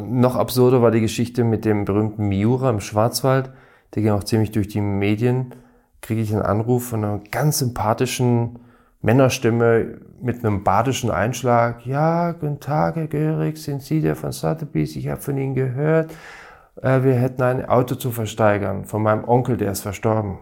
[0.01, 3.51] noch absurder war die Geschichte mit dem berühmten Miura im Schwarzwald.
[3.95, 5.55] Der ging auch ziemlich durch die Medien.
[6.01, 8.59] Kriege ich einen Anruf von einer ganz sympathischen
[9.01, 11.85] Männerstimme mit einem badischen Einschlag.
[11.85, 14.95] Ja, guten Tag, Herr Görig, sind Sie der von Sotheby's?
[14.95, 16.11] Ich habe von Ihnen gehört,
[16.81, 20.39] äh, wir hätten ein Auto zu versteigern von meinem Onkel, der ist verstorben.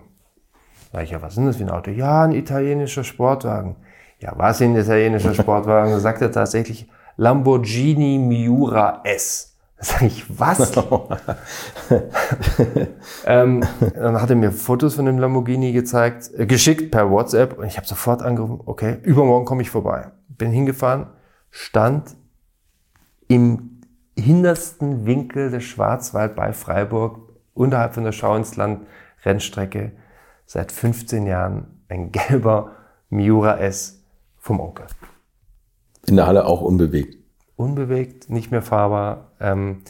[0.91, 1.91] Sag ich, ja, was ist das für ein Auto?
[1.91, 3.75] Ja, ein italienischer Sportwagen.
[4.19, 5.99] Ja, was ist ein italienischer Sportwagen?
[5.99, 9.55] Sagt er tatsächlich, Lamborghini Miura S.
[9.79, 10.75] Sag ich, was?
[13.25, 13.63] ähm,
[13.93, 17.77] dann hat er mir Fotos von dem Lamborghini gezeigt, äh, geschickt per WhatsApp und ich
[17.77, 20.11] habe sofort angerufen, okay, übermorgen komme ich vorbei.
[20.29, 21.07] Bin hingefahren,
[21.51, 22.15] stand
[23.27, 23.81] im
[24.17, 27.19] hintersten Winkel des Schwarzwald bei Freiburg,
[27.53, 28.87] unterhalb von der Schau ins Land
[29.23, 29.91] Rennstrecke,
[30.45, 32.71] seit 15 Jahren ein gelber
[33.09, 34.03] Miura S
[34.39, 34.87] vom Onkel.
[36.07, 37.17] In der Halle auch unbewegt.
[37.55, 39.31] Unbewegt, nicht mehr fahrbar.
[39.39, 39.81] Ähm,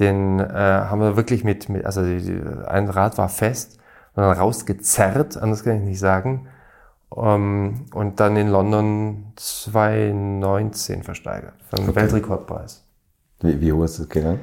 [0.00, 3.78] den äh, haben wir wirklich mit, mit also die, die, ein Rad war fest
[4.14, 6.48] und dann rausgezerrt, anders kann ich nicht sagen.
[7.10, 12.00] Um, und dann in London 2019 versteigert, für einen okay.
[12.00, 12.82] Weltrekordpreis.
[13.40, 14.40] Wie, wie hoch ist das gegangen?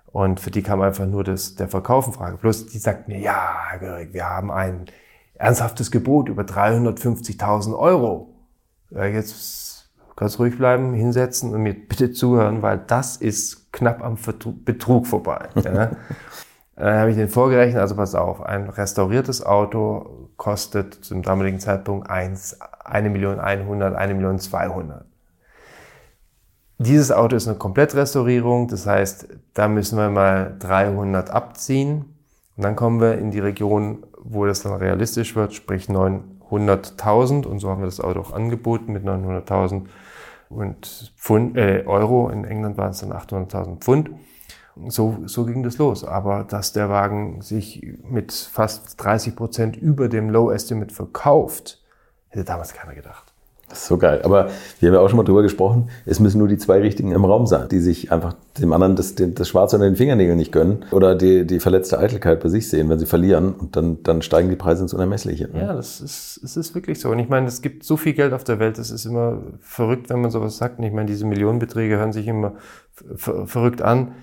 [0.07, 2.37] Und für die kam einfach nur das, der Verkauf in Frage.
[2.37, 4.85] Plus die sagt mir, ja, Herr Görig, wir haben ein
[5.35, 8.33] ernsthaftes Gebot über 350.000 Euro.
[8.91, 14.17] Ja, jetzt kannst ruhig bleiben, hinsetzen und mir bitte zuhören, weil das ist knapp am
[14.63, 15.49] Betrug vorbei.
[15.55, 15.91] Ja.
[16.75, 22.09] Dann habe ich den vorgerechnet, also pass auf, ein restauriertes Auto kostet zum damaligen Zeitpunkt
[22.09, 25.05] 1, 1 Million 100, 1 Million 200.
[26.79, 32.17] Dieses Auto ist eine Komplettrestaurierung, das heißt, da müssen wir mal 300 abziehen
[32.57, 37.59] und dann kommen wir in die Region, wo das dann realistisch wird, sprich 900.000 und
[37.59, 39.83] so haben wir das Auto auch angeboten mit 900.000
[40.49, 42.27] und Pfund, äh, Euro.
[42.27, 44.09] In England waren es dann 800.000 Pfund.
[44.87, 46.03] So, so ging das los.
[46.03, 51.81] Aber dass der Wagen sich mit fast 30 Prozent über dem Low Estimate verkauft,
[52.29, 53.33] hätte damals keiner gedacht.
[53.69, 54.21] Das ist so geil.
[54.23, 54.49] Aber
[54.79, 57.25] wir haben ja auch schon mal drüber gesprochen, es müssen nur die zwei Richtigen im
[57.25, 60.85] Raum sein, die sich einfach dem anderen das, das Schwarze unter den Fingernägeln nicht gönnen
[60.91, 64.49] oder die, die verletzte Eitelkeit bei sich sehen, wenn sie verlieren und dann, dann steigen
[64.49, 65.49] die Preise ins Unermessliche.
[65.51, 65.61] Ne?
[65.61, 67.09] Ja, das ist, es ist wirklich so.
[67.09, 70.09] Und ich meine, es gibt so viel Geld auf der Welt, es ist immer verrückt,
[70.11, 70.77] wenn man sowas sagt.
[70.77, 72.53] Und ich meine, diese Millionenbeträge hören sich immer
[73.15, 74.13] verrückt an.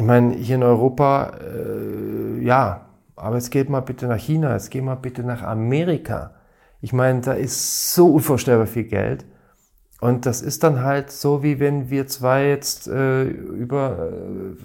[0.00, 2.86] Ich meine, hier in Europa, äh, ja,
[3.16, 6.32] aber jetzt geht mal bitte nach China, jetzt geht mal bitte nach Amerika
[6.80, 9.24] ich meine, da ist so unvorstellbar viel Geld.
[10.00, 14.56] Und das ist dann halt so, wie wenn wir zwei jetzt äh, über, äh,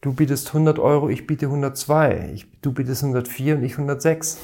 [0.00, 4.38] du bietest 100 Euro, ich biete 102, ich, du bietest 104 und ich 106.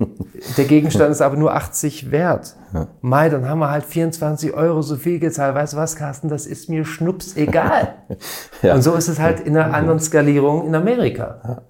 [0.56, 2.56] Der Gegenstand ist aber nur 80 wert.
[2.72, 2.88] Ja.
[3.00, 5.54] Mai, dann haben wir halt 24 Euro so viel gezahlt.
[5.54, 7.94] Weißt du was, Carsten, das ist mir schnups egal.
[8.62, 8.74] ja.
[8.74, 11.62] Und so ist es halt in einer anderen Skalierung in Amerika.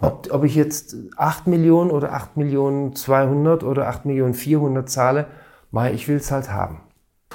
[0.00, 5.26] Ob, ob ich jetzt 8 Millionen oder 8 Millionen 200 oder 8 Millionen 400 zahle,
[5.72, 6.82] mal, ich will es halt haben.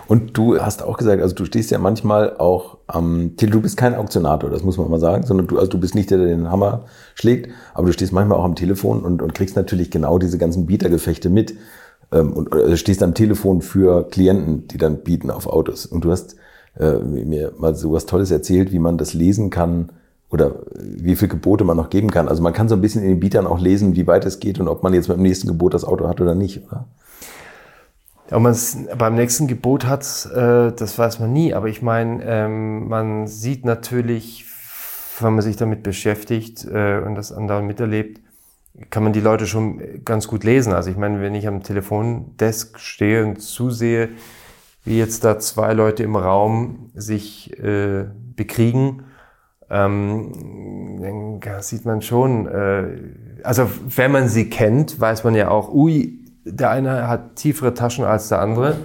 [0.07, 3.77] Und du hast auch gesagt, also du stehst ja manchmal auch am ähm, du bist
[3.77, 6.27] kein Auktionator, das muss man mal sagen, sondern du, also du bist nicht der, der
[6.27, 6.85] den Hammer
[7.15, 10.65] schlägt, aber du stehst manchmal auch am Telefon und, und kriegst natürlich genau diese ganzen
[10.65, 11.55] Bietergefechte mit
[12.11, 15.85] ähm, und also stehst am Telefon für Klienten, die dann bieten auf Autos.
[15.85, 16.35] Und du hast
[16.79, 19.89] äh, mir mal so was Tolles erzählt, wie man das lesen kann,
[20.29, 22.27] oder wie viel Gebote man noch geben kann.
[22.27, 24.59] Also man kann so ein bisschen in den Bietern auch lesen, wie weit es geht
[24.59, 26.85] und ob man jetzt mit dem nächsten Gebot das Auto hat oder nicht, oder?
[28.31, 31.53] Ob man es beim nächsten Gebot hat, äh, das weiß man nie.
[31.53, 34.45] Aber ich meine, ähm, man sieht natürlich,
[35.19, 38.21] wenn man sich damit beschäftigt äh, und das andauernd miterlebt,
[38.89, 40.73] kann man die Leute schon ganz gut lesen.
[40.73, 44.09] Also ich meine, wenn ich am Telefondesk stehe und zusehe,
[44.83, 48.05] wie jetzt da zwei Leute im Raum sich äh,
[48.35, 49.03] bekriegen,
[49.69, 55.73] ähm, dann sieht man schon, äh, also wenn man sie kennt, weiß man ja auch,
[55.73, 56.16] ui,
[56.51, 58.75] der eine hat tiefere Taschen als der andere.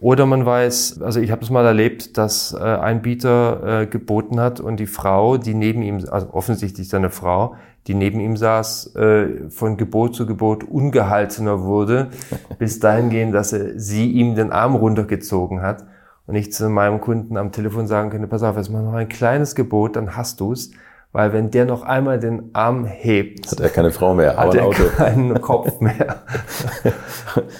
[0.00, 4.38] Oder man weiß, also ich habe es mal erlebt, dass äh, ein Bieter äh, geboten
[4.38, 7.56] hat und die Frau, die neben ihm, also offensichtlich seine Frau,
[7.88, 12.10] die neben ihm saß, äh, von Gebot zu Gebot ungehaltener wurde,
[12.60, 15.84] bis dahin gehen, dass er sie ihm den Arm runtergezogen hat
[16.28, 19.08] und ich zu meinem Kunden am Telefon sagen könnte, pass auf, jetzt mal noch ein
[19.08, 20.70] kleines Gebot, dann hast du's.
[21.12, 24.70] Weil wenn der noch einmal den Arm hebt, hat er keine Frau mehr, hat er
[24.96, 26.22] keinen Kopf mehr.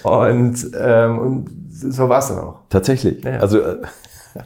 [0.03, 2.57] und, ähm, und so war es dann auch.
[2.69, 3.25] Tatsächlich.
[3.25, 3.39] Ja.
[3.39, 3.77] Also äh,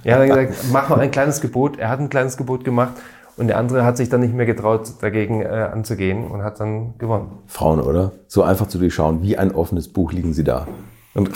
[0.05, 1.79] er hat gesagt, mach noch ein kleines Gebot.
[1.79, 2.93] Er hat ein kleines Gebot gemacht
[3.37, 6.97] und der andere hat sich dann nicht mehr getraut, dagegen äh, anzugehen und hat dann
[6.99, 7.39] gewonnen.
[7.47, 8.13] Frauen, oder?
[8.29, 10.67] So einfach zu durchschauen, wie ein offenes Buch liegen sie da.
[11.15, 11.31] Und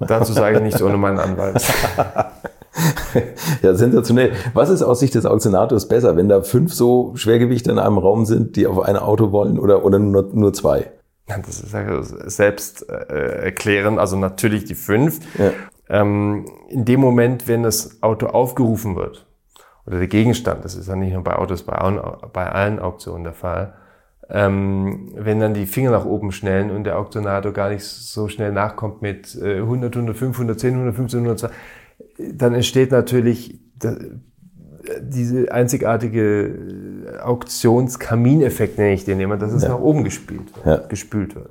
[0.00, 1.62] Dazu sage ich nichts ohne meinen Anwalt.
[3.62, 4.32] ja, sensationell.
[4.52, 8.24] Was ist aus Sicht des Auktionators besser, wenn da fünf so Schwergewichte in einem Raum
[8.24, 10.90] sind, die auf ein Auto wollen oder, oder nur, nur zwei?
[11.26, 13.98] Das ist ja selbst äh, erklären.
[13.98, 15.20] Also natürlich die fünf.
[15.38, 15.52] Ja.
[15.88, 19.26] Ähm, in dem Moment, wenn das Auto aufgerufen wird,
[19.86, 22.00] oder der Gegenstand, das ist ja nicht nur bei Autos, bei allen,
[22.32, 23.74] bei allen Auktionen der Fall,
[24.30, 28.52] ähm, wenn dann die Finger nach oben schnellen und der Auktionator gar nicht so schnell
[28.52, 31.56] nachkommt mit äh, 100, 105, 110, 115, 120,
[32.18, 33.60] dann entsteht natürlich
[35.00, 39.70] diese einzigartige Auktionskamineffekt, nenne ich den immer, dass es ja.
[39.70, 40.86] nach oben gespielt wird, ja.
[40.86, 41.50] gespült wird.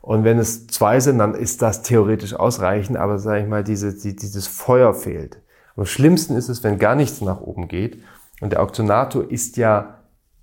[0.00, 3.94] Und wenn es zwei sind, dann ist das theoretisch ausreichend, aber sage ich mal, diese,
[3.94, 5.38] die, dieses Feuer fehlt.
[5.76, 8.02] Am schlimmsten ist es, wenn gar nichts nach oben geht.
[8.40, 10.00] Und der Auktionator ist ja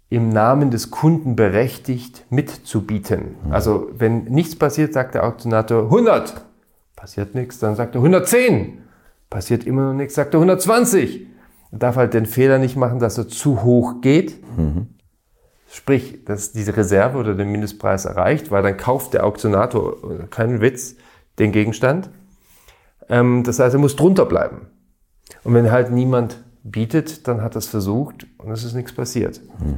[0.10, 3.36] im Namen des Kunden berechtigt, mitzubieten.
[3.46, 3.52] Mhm.
[3.54, 6.42] Also wenn nichts passiert, sagt der Auktionator 100.
[6.96, 8.81] Passiert nichts, dann sagt er 110.
[9.32, 11.26] Passiert immer noch nichts, sagt er 120.
[11.72, 14.44] Er darf halt den Fehler nicht machen, dass er zu hoch geht.
[14.58, 14.88] Mhm.
[15.72, 20.98] Sprich, dass diese Reserve oder den Mindestpreis erreicht, weil dann kauft der Auktionator, keinen Witz,
[21.40, 22.10] den Gegenstand.
[23.08, 24.68] Ähm, das heißt, er muss drunter bleiben.
[25.46, 29.40] Und wenn halt niemand bietet, dann hat er es versucht und es ist nichts passiert.
[29.60, 29.78] Mhm.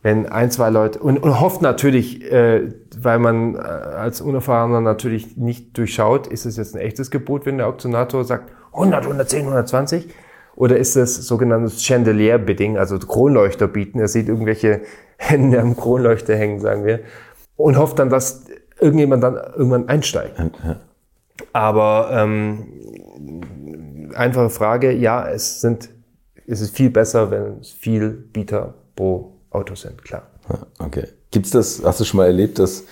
[0.00, 5.36] Wenn ein, zwei Leute, und, und hofft natürlich, äh, weil man äh, als Unerfahrener natürlich
[5.36, 10.08] nicht durchschaut, ist es jetzt ein echtes Gebot, wenn der Auktionator sagt, 100, 110, 120?
[10.54, 13.98] Oder ist das sogenanntes Chandelier-Bidding, also Kronleuchter bieten?
[13.98, 14.82] Er sieht irgendwelche
[15.16, 17.00] Hände am Kronleuchter hängen, sagen wir.
[17.56, 18.44] Und hofft dann, dass
[18.78, 20.40] irgendjemand dann irgendwann einsteigt.
[21.52, 25.88] Aber ähm, einfache Frage, ja, es sind,
[26.46, 30.22] es ist viel besser, wenn es viel Bieter pro Auto sind, klar.
[30.78, 31.06] Okay.
[31.30, 32.84] Gibt's das, hast du schon mal erlebt, dass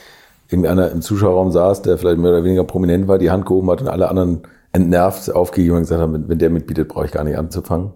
[0.48, 3.82] irgendeiner im Zuschauerraum saß, der vielleicht mehr oder weniger prominent war, die Hand gehoben hat
[3.82, 7.36] und alle anderen entnervt aufgegeben und gesagt haben, wenn der mitbietet, brauche ich gar nicht
[7.36, 7.92] anzufangen?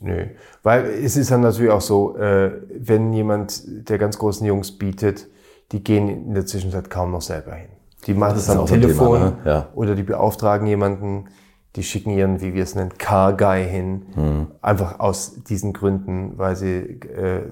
[0.00, 0.26] Nö,
[0.62, 5.28] weil es ist dann natürlich auch so, äh, wenn jemand der ganz großen Jungs bietet,
[5.72, 7.70] die gehen in der Zwischenzeit kaum noch selber hin.
[8.06, 9.36] Die machen das, das am Telefon Thema, ne?
[9.44, 9.68] ja.
[9.74, 11.26] oder die beauftragen jemanden,
[11.76, 14.46] die schicken ihren, wie wir es nennen, Car Guy hin, hm.
[14.60, 17.42] einfach aus diesen Gründen, weil sie äh,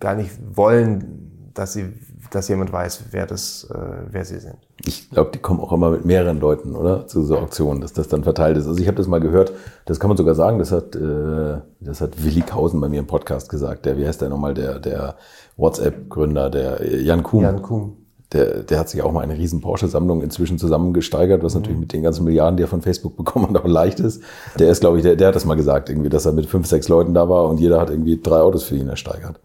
[0.00, 1.92] gar nicht wollen, dass sie
[2.30, 3.78] dass jemand weiß, wer das, äh,
[4.10, 4.56] wer sie sind.
[4.84, 7.06] Ich glaube, die kommen auch immer mit mehreren Leuten, oder?
[7.06, 8.66] Zu so Auktionen, dass das dann verteilt ist.
[8.66, 9.52] Also ich habe das mal gehört,
[9.86, 13.06] das kann man sogar sagen, das hat, äh, das hat Willi Kausen bei mir im
[13.06, 13.86] Podcast gesagt.
[13.86, 15.16] Der, wie heißt der nochmal, der, der
[15.56, 17.42] WhatsApp-Gründer, der Jan Kuhn.
[17.42, 17.96] Jan Kuhn.
[18.32, 21.60] Der, der hat sich auch mal eine riesen Porsche-Sammlung inzwischen zusammengesteigert, was mhm.
[21.60, 24.22] natürlich mit den ganzen Milliarden, die er von Facebook bekommen hat, auch leicht ist.
[24.58, 26.66] Der ist, glaube ich, der, der hat das mal gesagt, irgendwie, dass er mit fünf,
[26.66, 29.40] sechs Leuten da war und jeder hat irgendwie drei Autos für ihn ersteigert.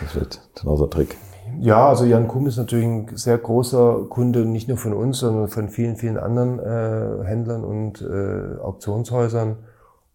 [0.00, 1.16] Das wird dann auch so ein Trick.
[1.60, 5.48] Ja, also Jan Kuhm ist natürlich ein sehr großer Kunde, nicht nur von uns, sondern
[5.48, 9.56] von vielen, vielen anderen äh, Händlern und äh, Auktionshäusern.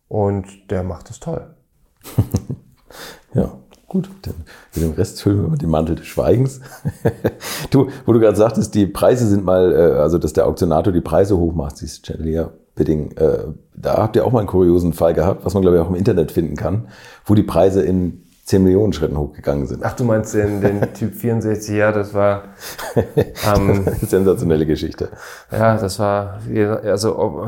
[0.08, 1.42] Und der macht das toll.
[3.34, 3.52] ja,
[3.88, 4.10] gut.
[4.24, 4.36] Dann
[4.76, 6.62] mit dem Rest füllen wir dem Mantel des Schweigens.
[7.70, 11.02] du, wo du gerade sagtest, die Preise sind mal, äh, also dass der Auktionator die
[11.02, 13.12] Preise hochmacht, dieses Chandelier Bidding.
[13.18, 15.90] Äh, da habt ihr auch mal einen kuriosen Fall gehabt, was man glaube ich auch
[15.90, 16.88] im Internet finden kann,
[17.26, 19.84] wo die Preise in 10 Millionen Schritten hochgegangen sind.
[19.86, 22.46] Ach, du meinst den, den Typ 64, ja, das war
[22.96, 25.10] ähm, sensationelle Geschichte.
[25.52, 26.40] Ja, das war,
[26.84, 27.48] also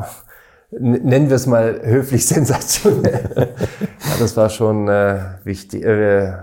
[0.69, 3.31] nennen wir es mal höflich sensationell.
[3.35, 6.33] ja, das war schon äh, wichtig, äh, äh,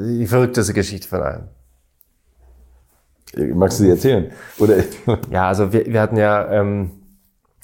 [0.00, 1.48] die verrückteste Geschichte von allen.
[3.52, 4.30] Magst du sie erzählen?
[4.60, 4.76] Oder?
[5.32, 6.92] ja, also wir, wir hatten ja, ähm,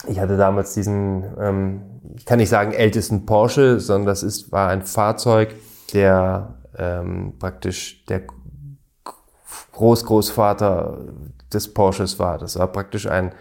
[0.08, 1.82] ich hatte damals diesen, ähm,
[2.16, 5.54] ich kann nicht sagen ältesten Porsche, sondern das ist, war ein Fahrzeug,
[5.92, 8.22] der ähm, praktisch der
[9.72, 10.98] Großgroßvater
[11.52, 12.38] des Porsches war.
[12.38, 13.32] Das war praktisch ein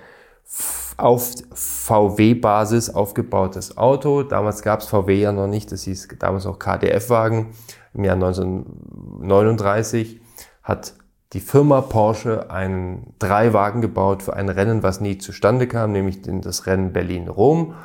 [0.97, 4.23] auf VW-Basis aufgebautes Auto.
[4.23, 7.53] Damals gab es VW ja noch nicht, das hieß damals auch KDF-Wagen.
[7.93, 10.19] Im Jahr 1939
[10.63, 10.93] hat
[11.33, 16.65] die Firma Porsche einen Dreiwagen gebaut für ein Rennen, was nie zustande kam, nämlich das
[16.65, 17.75] Rennen Berlin-Rom.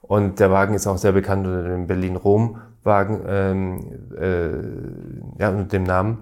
[0.00, 3.80] Und der Wagen ist auch sehr bekannt unter dem Berlin-Rom Wagen ähm,
[4.16, 6.18] äh, ja, unter dem Namen.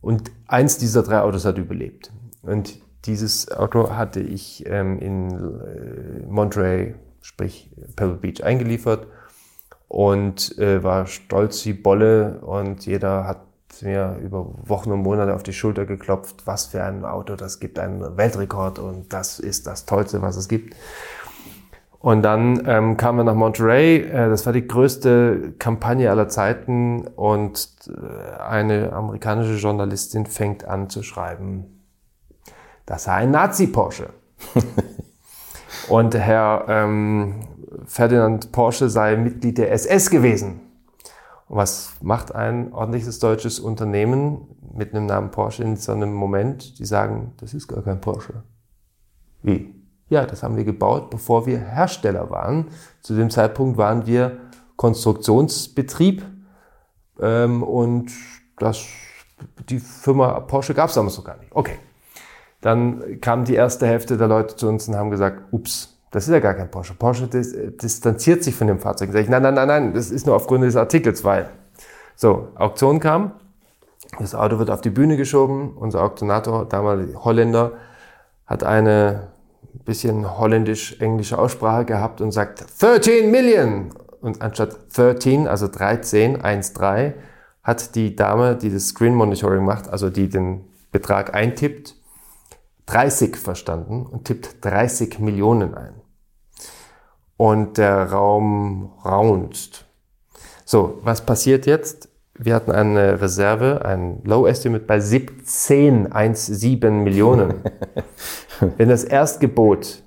[0.00, 2.12] Und eins dieser drei Autos hat überlebt.
[2.42, 9.06] Und dieses Auto hatte ich ähm, in äh, Monterey, sprich Pebble Beach, eingeliefert
[9.88, 13.40] und äh, war stolz wie Bolle und jeder hat
[13.82, 17.78] mir über Wochen und Monate auf die Schulter geklopft, was für ein Auto das gibt,
[17.78, 20.74] einen Weltrekord und das ist das Tollste, was es gibt.
[22.00, 24.02] Und dann ähm, kamen wir nach Monterey.
[24.02, 30.88] Äh, das war die größte Kampagne aller Zeiten und äh, eine amerikanische Journalistin fängt an
[30.90, 31.82] zu schreiben,
[32.86, 34.10] das sei ein Nazi-Porsche.
[35.88, 37.46] und Herr ähm,
[37.86, 40.60] Ferdinand Porsche sei Mitglied der SS gewesen.
[41.48, 46.78] Und was macht ein ordentliches deutsches Unternehmen mit einem Namen Porsche in so einem Moment?
[46.78, 48.42] Die sagen, das ist gar kein Porsche.
[49.42, 49.77] Wie?
[50.08, 52.68] Ja, das haben wir gebaut, bevor wir Hersteller waren.
[53.02, 54.38] Zu dem Zeitpunkt waren wir
[54.76, 56.24] Konstruktionsbetrieb
[57.20, 58.10] ähm, und
[58.58, 58.84] das,
[59.68, 61.54] die Firma Porsche gab es damals noch gar nicht.
[61.54, 61.78] Okay.
[62.60, 66.32] Dann kam die erste Hälfte der Leute zu uns und haben gesagt, ups, das ist
[66.32, 66.94] ja gar kein Porsche.
[66.94, 69.10] Porsche dis distanziert sich von dem Fahrzeug.
[69.12, 71.50] Sag ich, nein, nein, nein, nein, das ist nur aufgrund des Artikels, weil.
[72.16, 73.32] So, Auktion kam,
[74.18, 77.72] das Auto wird auf die Bühne geschoben, unser Auktionator, damals Holländer,
[78.44, 79.28] hat eine
[79.84, 83.90] bisschen holländisch-englische Aussprache gehabt und sagt 13 Million.
[84.20, 87.14] Und anstatt 13, also 13, 1, 3,
[87.62, 91.94] hat die Dame, die das Screen Monitoring macht, also die den Betrag eintippt,
[92.86, 95.94] 30 verstanden und tippt 30 Millionen ein.
[97.36, 99.84] Und der Raum raunzt.
[100.64, 102.08] So, was passiert jetzt?
[102.34, 107.54] Wir hatten eine Reserve, ein Low Estimate bei 17, 1,7 Millionen.
[108.76, 110.02] Wenn das Erstgebot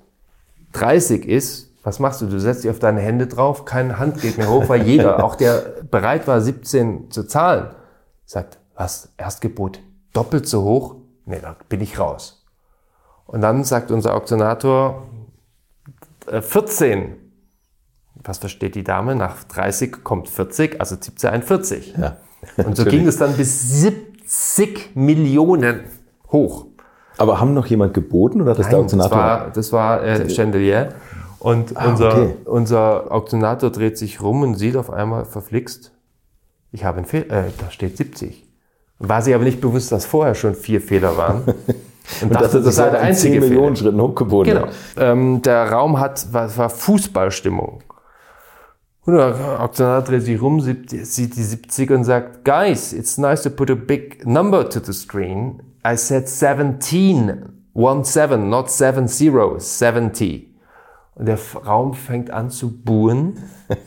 [0.74, 2.28] 30 ist, was machst du?
[2.28, 5.36] Du setzt dich auf deine Hände drauf, keine Hand geht mehr hoch, weil jeder, auch
[5.36, 7.72] der bereit war, 17 zu zahlen,
[8.26, 9.80] sagt, was, Erstgebot
[10.14, 10.96] doppelt so hoch?
[11.26, 12.46] Nee, da bin ich raus.
[13.26, 15.08] Und dann sagt unser Auktionator
[16.28, 17.16] äh, 14.
[18.24, 19.16] Was versteht die Dame?
[19.16, 21.96] Nach 30 kommt 40, also tippt sie ein 40.
[21.98, 22.18] Ja,
[22.58, 25.86] und so ging es dann bis 70 Millionen
[26.32, 26.68] hoch.
[27.18, 29.52] Aber haben noch jemand geboten oder das Nein, der Auktionator?
[29.54, 30.90] Das war, das war äh, Chandelier.
[31.40, 32.36] Und ah, unser, okay.
[32.46, 35.92] unser Auktionator dreht sich rum und sieht auf einmal verflixt,
[36.72, 38.48] ich habe einen Fehler, äh, da steht 70.
[39.00, 41.44] War sich aber nicht bewusst, dass vorher schon vier Fehler waren.
[42.20, 44.54] Und, und dachte, das, das sei der einzige 10 Millionen Schritten hochgeboten.
[44.54, 44.68] Genau.
[44.98, 47.84] Ähm, der Raum hat, war, war Fußballstimmung.
[49.06, 51.06] Und der Aktionär dreht sich rum, sieht die
[51.44, 55.62] 70 und sagt, Guys, it's nice to put a big number to the screen.
[55.86, 60.48] I said 17, one seven, not seven zero, 70.
[61.16, 63.40] Und der Raum fängt an zu buhen.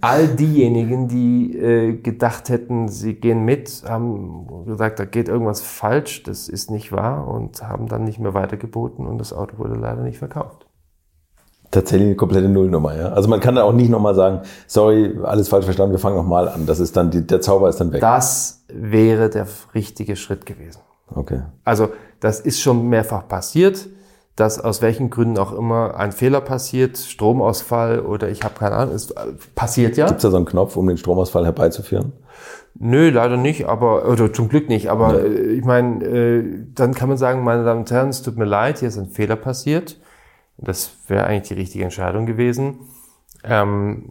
[0.00, 6.22] all diejenigen, die äh, gedacht hätten, sie gehen mit, haben gesagt, da geht irgendwas falsch,
[6.22, 10.02] das ist nicht wahr und haben dann nicht mehr weitergeboten und das Auto wurde leider
[10.02, 10.66] nicht verkauft.
[11.70, 13.08] Tatsächlich eine komplette Nullnummer, ja.
[13.08, 16.48] Also man kann da auch nicht nochmal sagen, sorry, alles falsch verstanden, wir fangen nochmal
[16.48, 16.66] an.
[16.66, 18.00] Das ist dann, die, der Zauber ist dann weg.
[18.02, 20.80] Das wäre der richtige Schritt gewesen.
[21.14, 21.42] Okay.
[21.64, 21.90] Also
[22.20, 23.88] das ist schon mehrfach passiert
[24.36, 28.94] dass aus welchen Gründen auch immer ein Fehler passiert, Stromausfall oder ich habe keine Ahnung,
[28.94, 29.20] es äh,
[29.54, 30.06] passiert ja.
[30.06, 32.12] Gibt es da so einen Knopf, um den Stromausfall herbeizuführen?
[32.74, 34.90] Nö, leider nicht, aber oder zum Glück nicht.
[34.90, 35.24] Aber ja.
[35.24, 36.44] Äh, ich meine, äh,
[36.74, 39.08] dann kann man sagen, meine Damen und Herren, es tut mir leid, hier ist ein
[39.08, 39.98] Fehler passiert.
[40.56, 42.78] Das wäre eigentlich die richtige Entscheidung gewesen.
[43.44, 44.04] Ähm,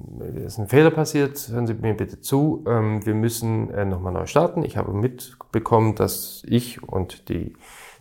[0.45, 2.65] ist ein Fehler passiert, hören Sie mir bitte zu.
[2.67, 4.63] Ähm, wir müssen äh, nochmal neu starten.
[4.63, 7.55] Ich habe mitbekommen, dass ich und die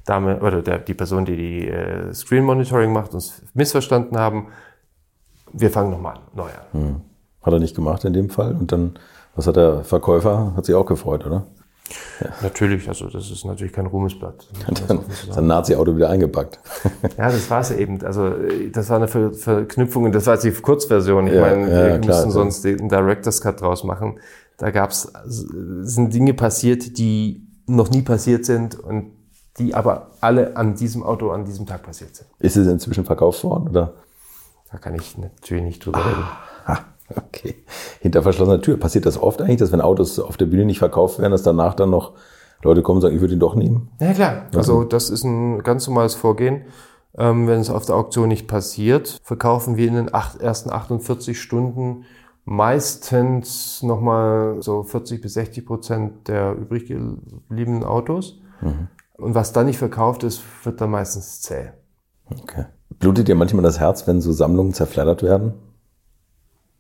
[0.04, 4.48] Dame oder der, die Person, die die äh, Screen Monitoring macht, uns missverstanden haben.
[5.52, 6.80] Wir fangen nochmal neu an.
[6.80, 7.00] Hm.
[7.42, 8.54] Hat er nicht gemacht in dem Fall.
[8.54, 8.94] Und dann,
[9.36, 10.54] was hat der Verkäufer?
[10.56, 11.46] Hat sich auch gefreut, oder?
[12.20, 12.30] Ja.
[12.42, 14.46] Natürlich, also das ist natürlich kein Ruhmesblatt.
[14.88, 16.58] Dann ist ein Nazi-Auto wieder eingepackt.
[17.16, 18.02] Ja, das war es eben.
[18.04, 18.32] Also
[18.72, 21.26] das war eine Ver Verknüpfung und das war jetzt die Kurzversion.
[21.26, 24.18] Ich ja, meine, ja, wir klar, müssen sonst den Director's Cut draus machen.
[24.56, 29.12] Da gab's sind Dinge passiert, die noch nie passiert sind und
[29.58, 32.28] die aber alle an diesem Auto an diesem Tag passiert sind.
[32.38, 33.94] Ist es inzwischen verkauft worden oder?
[34.70, 36.24] Da kann ich natürlich nicht drüber reden.
[36.64, 36.78] Ah,
[37.16, 37.56] okay.
[38.00, 38.78] Hinter verschlossener Tür.
[38.78, 41.74] Passiert das oft eigentlich, dass wenn Autos auf der Bühne nicht verkauft werden, dass danach
[41.74, 42.12] dann noch
[42.62, 43.90] Leute kommen und sagen, ich würde ihn doch nehmen?
[44.00, 44.46] Ja klar.
[44.54, 46.64] Also das ist ein ganz normales Vorgehen.
[47.16, 51.40] Ähm, wenn es auf der Auktion nicht passiert, verkaufen wir in den acht, ersten 48
[51.40, 52.04] Stunden
[52.44, 58.40] meistens nochmal so 40 bis 60 Prozent der übrig gebliebenen Autos.
[58.60, 58.88] Mhm.
[59.16, 61.70] Und was dann nicht verkauft ist, wird dann meistens zäh.
[62.30, 62.66] Okay.
[62.98, 65.54] Blutet dir manchmal das Herz, wenn so Sammlungen zerfleddert werden?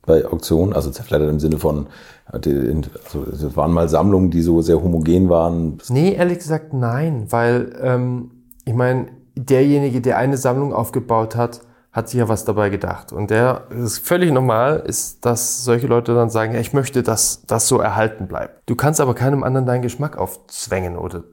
[0.06, 0.72] Bei Auktionen?
[0.72, 1.86] Also zerfleddert im Sinne von,
[2.26, 5.78] also es waren mal Sammlungen, die so sehr homogen waren.
[5.88, 8.30] Nee, ehrlich gesagt nein, weil ähm,
[8.64, 11.60] ich meine, derjenige, der eine Sammlung aufgebaut hat,
[11.92, 13.12] hat sich ja was dabei gedacht.
[13.12, 17.42] Und der ist völlig normal, ist, dass solche Leute dann sagen, ja, ich möchte, dass
[17.46, 18.62] das so erhalten bleibt.
[18.66, 21.24] Du kannst aber keinem anderen deinen Geschmack aufzwängen oder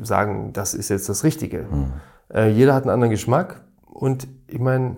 [0.00, 1.66] sagen, das ist jetzt das Richtige.
[1.70, 1.92] Mhm.
[2.32, 4.96] Äh, jeder hat einen anderen Geschmack und ich meine,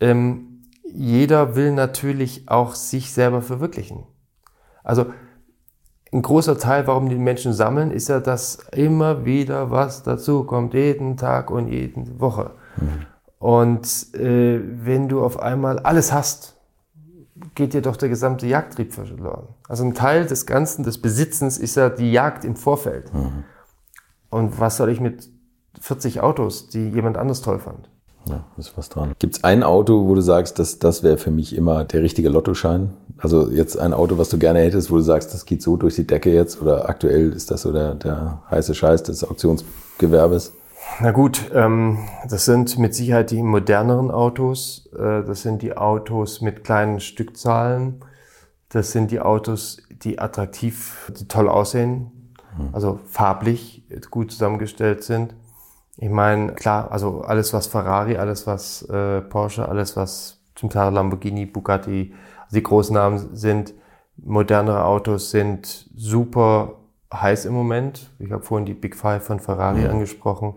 [0.00, 0.47] ähm,
[0.92, 4.04] jeder will natürlich auch sich selber verwirklichen.
[4.82, 5.06] Also
[6.12, 10.74] ein großer Teil, warum die Menschen sammeln, ist ja, dass immer wieder was dazu kommt,
[10.74, 12.52] jeden Tag und jede Woche.
[12.76, 13.06] Mhm.
[13.38, 16.56] Und äh, wenn du auf einmal alles hast,
[17.54, 19.48] geht dir doch der gesamte Jagdtrieb verloren.
[19.68, 23.12] Also ein Teil des Ganzen, des Besitzens ist ja die Jagd im Vorfeld.
[23.14, 23.44] Mhm.
[24.30, 25.28] Und was soll ich mit
[25.80, 27.90] 40 Autos, die jemand anders toll fand?
[28.28, 29.12] Ja, ist was dran.
[29.18, 32.28] Gibt es ein Auto, wo du sagst, dass das wäre für mich immer der richtige
[32.28, 32.90] Lottoschein?
[33.18, 35.96] Also jetzt ein Auto, was du gerne hättest, wo du sagst, das geht so durch
[35.96, 40.52] die Decke jetzt oder aktuell ist das so der, der heiße Scheiß des Auktionsgewerbes?
[41.00, 41.98] Na gut, ähm,
[42.28, 44.88] das sind mit Sicherheit die moderneren Autos.
[44.92, 48.00] Äh, das sind die Autos mit kleinen Stückzahlen.
[48.68, 52.68] Das sind die Autos, die attraktiv, die toll aussehen, mhm.
[52.72, 55.34] also farblich gut zusammengestellt sind.
[56.00, 60.92] Ich meine, klar, also alles was Ferrari, alles was äh, Porsche, alles was zum Teil
[60.92, 63.74] Lamborghini, Bugatti, also die großen Namen sind,
[64.16, 66.76] modernere Autos sind super
[67.12, 68.10] heiß im Moment.
[68.20, 69.90] Ich habe vorhin die Big Five von Ferrari mhm.
[69.90, 70.54] angesprochen.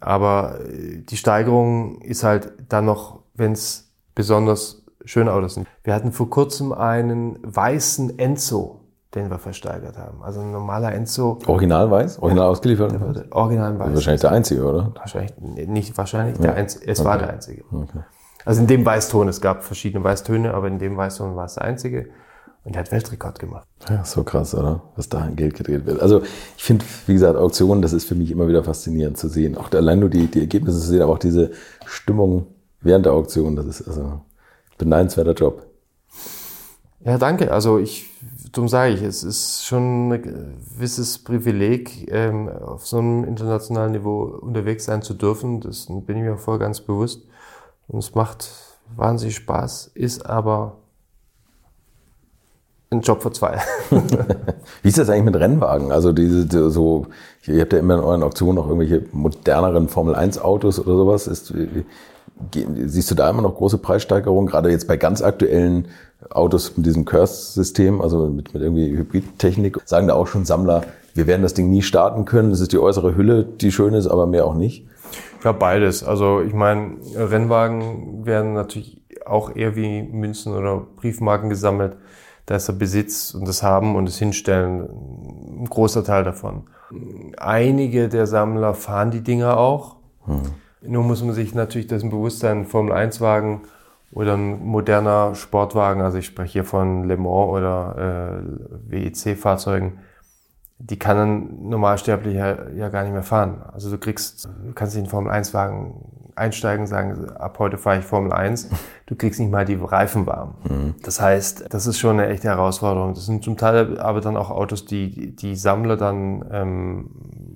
[0.00, 5.66] Aber äh, die Steigerung ist halt dann noch, wenn es besonders schöne Autos sind.
[5.84, 8.79] Wir hatten vor kurzem einen weißen Enzo,
[9.14, 10.22] den wir versteigert haben.
[10.22, 11.38] Also ein normaler Enzo.
[11.46, 12.20] Original weiß?
[12.20, 12.94] Original ausgeliefert?
[13.30, 13.94] Original weiß.
[13.94, 14.92] Wahrscheinlich der einzige, oder?
[14.94, 16.42] Wahrscheinlich, nicht wahrscheinlich, ja.
[16.42, 17.08] der einzige, es okay.
[17.08, 17.64] war der einzige.
[17.72, 18.00] Okay.
[18.44, 21.64] Also in dem Weißton, es gab verschiedene Weißtöne, aber in dem Weißton war es der
[21.64, 22.08] einzige.
[22.62, 23.66] Und er hat Weltrekord gemacht.
[23.88, 24.82] Ja, so krass, oder?
[24.94, 26.00] Was da an Geld gedreht wird.
[26.00, 26.22] Also
[26.56, 29.56] ich finde, wie gesagt, Auktionen, das ist für mich immer wieder faszinierend zu sehen.
[29.56, 31.52] Auch allein nur die, die Ergebnisse zu sehen, aber auch diese
[31.86, 32.46] Stimmung
[32.82, 34.20] während der Auktion, das ist also ein
[34.76, 35.66] beneidenswerter Job.
[37.02, 37.50] Ja, danke.
[37.50, 38.10] Also ich,
[38.52, 44.22] darum sage ich, es ist schon ein gewisses Privileg, ähm, auf so einem internationalen Niveau
[44.22, 45.60] unterwegs sein zu dürfen.
[45.60, 47.22] Das bin ich mir voll ganz bewusst.
[47.88, 48.50] Und es macht
[48.96, 50.76] wahnsinnig Spaß, ist aber
[52.90, 53.60] ein Job für zwei.
[54.82, 55.92] Wie ist das eigentlich mit Rennwagen?
[55.92, 57.06] Also diese so,
[57.46, 61.28] ihr habt ja immer in euren Auktionen noch irgendwelche moderneren Formel 1 Autos oder sowas.
[61.28, 61.54] Ist,
[62.86, 64.48] siehst du da immer noch große Preissteigerungen?
[64.48, 65.86] Gerade jetzt bei ganz aktuellen
[66.28, 71.26] Autos mit diesem Curse-System, also mit, mit irgendwie Hybridtechnik, sagen da auch schon Sammler, wir
[71.26, 72.50] werden das Ding nie starten können.
[72.50, 74.86] Das ist die äußere Hülle, die schön ist, aber mehr auch nicht.
[75.42, 76.04] Ja, beides.
[76.04, 81.96] Also ich meine, Rennwagen werden natürlich auch eher wie Münzen oder Briefmarken gesammelt
[82.50, 84.88] da ist der Besitz und das Haben und das Hinstellen
[85.60, 86.64] ein großer Teil davon.
[87.36, 89.98] Einige der Sammler fahren die Dinger auch.
[90.24, 90.40] Hm.
[90.82, 93.60] Nur muss man sich natürlich dessen bewusst sein, Formel-1-Wagen
[94.12, 99.98] oder ein moderner Sportwagen, also ich spreche hier von Le Mans oder äh, WEC-Fahrzeugen,
[100.78, 103.62] die kann ein Normalsterblicher ja gar nicht mehr fahren.
[103.72, 105.94] Also du kriegst, du kannst in den Formel-1-Wagen
[106.34, 108.70] einsteigen und sagen, ab heute fahre ich Formel 1.
[109.06, 110.54] Du kriegst nicht mal die Reifen warm.
[110.64, 110.94] Mhm.
[111.02, 113.14] Das heißt, das ist schon eine echte Herausforderung.
[113.14, 117.10] Das sind zum Teil aber dann auch Autos, die die Sammler dann ähm,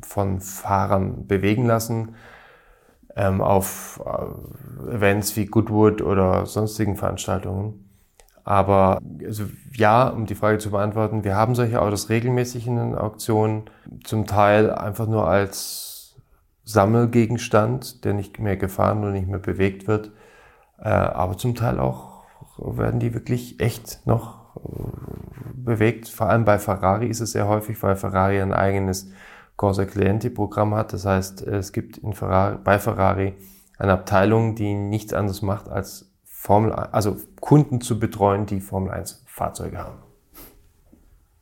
[0.04, 2.14] von Fahrern bewegen lassen
[3.16, 7.80] ähm, auf äh, Events wie Goodwood oder sonstigen Veranstaltungen.
[8.44, 12.94] Aber also, ja, um die Frage zu beantworten, wir haben solche Autos regelmäßig in den
[12.94, 13.70] Auktionen,
[14.04, 16.16] zum Teil einfach nur als
[16.64, 20.12] Sammelgegenstand, der nicht mehr gefahren und nicht mehr bewegt wird.
[20.78, 22.24] Äh, aber zum Teil auch
[22.58, 24.88] werden die wirklich echt noch äh,
[25.54, 26.08] bewegt.
[26.08, 29.10] Vor allem bei Ferrari ist es sehr häufig, weil Ferrari ein eigenes
[29.56, 30.92] Corsa Clienti Programm hat.
[30.92, 33.34] Das heißt, es gibt in Ferrari, bei Ferrari
[33.78, 39.24] eine Abteilung, die nichts anderes macht, als Formel, also Kunden zu betreuen, die Formel 1
[39.26, 39.98] Fahrzeuge haben.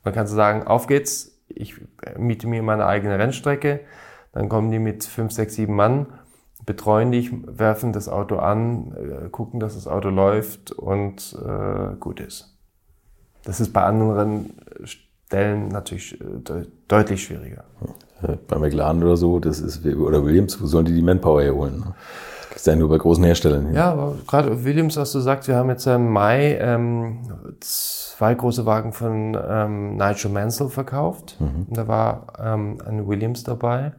[0.05, 1.81] Man kann so sagen, auf geht's, ich
[2.17, 3.81] miete mir meine eigene Rennstrecke,
[4.33, 6.07] dann kommen die mit fünf, sechs, sieben Mann,
[6.65, 12.21] betreuen dich, werfen das Auto an, äh, gucken, dass das Auto läuft und äh, gut
[12.21, 12.57] ist.
[13.45, 14.55] Das ist bei anderen
[15.33, 17.65] Stellen natürlich äh, de deutlich schwieriger.
[18.49, 21.79] Bei McLaren oder so, das ist, oder Williams, wo sollen die die Manpower herholen?
[21.81, 21.95] Ne?
[22.51, 23.69] Das ist ja nur bei großen Herstellern.
[23.69, 23.77] Hier.
[23.77, 27.21] Ja, aber gerade Williams, was du sagst, wir haben jetzt im Mai ähm,
[27.61, 31.37] zwei große Wagen von ähm, Nigel Mansell verkauft.
[31.41, 31.67] Mhm.
[31.71, 33.93] Da war ähm, ein Williams dabei.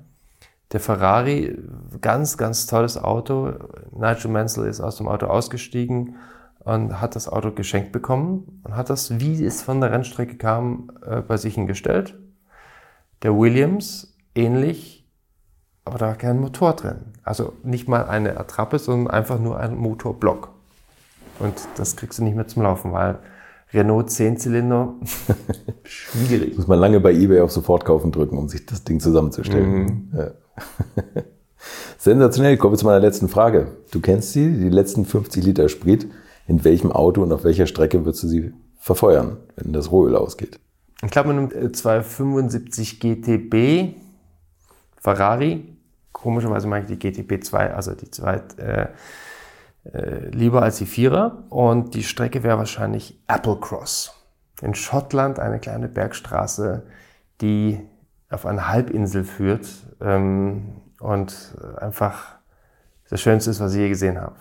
[0.71, 1.57] Der Ferrari,
[1.99, 3.53] ganz, ganz tolles Auto.
[3.91, 6.15] Nigel Mansell ist aus dem Auto ausgestiegen,
[6.63, 10.91] und hat das Auto geschenkt bekommen und hat das, wie es von der Rennstrecke kam,
[11.05, 12.17] äh, bei sich hingestellt.
[13.21, 15.07] Der Williams ähnlich,
[15.85, 17.13] aber da war kein Motor drin.
[17.23, 20.49] Also nicht mal eine Attrappe, sondern einfach nur ein Motorblock.
[21.39, 23.19] Und das kriegst du nicht mehr zum Laufen, weil
[23.73, 24.93] Renault 10-Zylinder,
[25.83, 26.55] schwierig.
[26.55, 30.09] Muss man lange bei eBay auf Sofort kaufen drücken, um sich das Ding zusammenzustellen.
[30.11, 30.17] Mhm.
[30.17, 30.31] Ja.
[31.97, 32.57] Sensationell.
[32.57, 33.77] Kommen wir zu meiner letzten Frage.
[33.91, 36.07] Du kennst sie, die letzten 50 Liter Sprit.
[36.47, 40.59] In welchem Auto und auf welcher Strecke würdest du sie verfeuern, wenn das Rohöl ausgeht?
[41.03, 43.95] Ich glaube, mit einem 275 GTB
[44.97, 45.77] Ferrari.
[46.11, 48.87] Komischerweise mag ich die GTB 2, also die zweit, äh,
[49.83, 51.43] äh, lieber als die Vierer.
[51.49, 54.13] Und die Strecke wäre wahrscheinlich Applecross.
[54.61, 56.83] In Schottland eine kleine Bergstraße,
[57.41, 57.81] die
[58.29, 59.67] auf eine Halbinsel führt
[59.99, 62.37] ähm, und einfach
[63.09, 64.35] das Schönste ist, was ich je gesehen habe.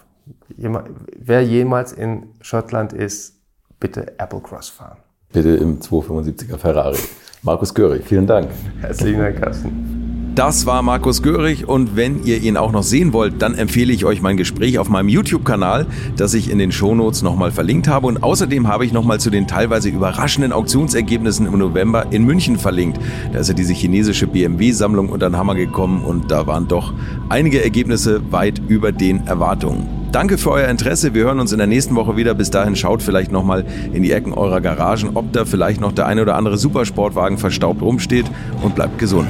[0.57, 3.35] Wer jemals in Schottland ist,
[3.81, 4.99] bitte Applecross fahren.
[5.33, 6.99] Bitte im 275er Ferrari.
[7.43, 8.51] Markus Görig, vielen Dank.
[8.81, 10.03] Herzlichen Dank, Carsten.
[10.35, 14.07] Das war Markus Görig und wenn ihr ihn auch noch sehen wollt, dann empfehle ich
[14.07, 18.23] euch mein Gespräch auf meinem YouTube-Kanal, das ich in den Shownotes nochmal verlinkt habe und
[18.23, 22.99] außerdem habe ich nochmal zu den teilweise überraschenden Auktionsergebnissen im November in München verlinkt.
[23.35, 26.95] Da ist ja diese chinesische BMW-Sammlung unter den Hammer gekommen und da waren doch
[27.29, 30.02] einige Ergebnisse weit über den Erwartungen.
[30.13, 31.15] Danke für euer Interesse.
[31.15, 32.35] Wir hören uns in der nächsten Woche wieder.
[32.35, 36.07] Bis dahin schaut vielleicht nochmal in die Ecken eurer Garagen, ob da vielleicht noch der
[36.07, 38.27] eine oder andere Supersportwagen verstaubt rumsteht
[38.63, 39.29] und bleibt gesund.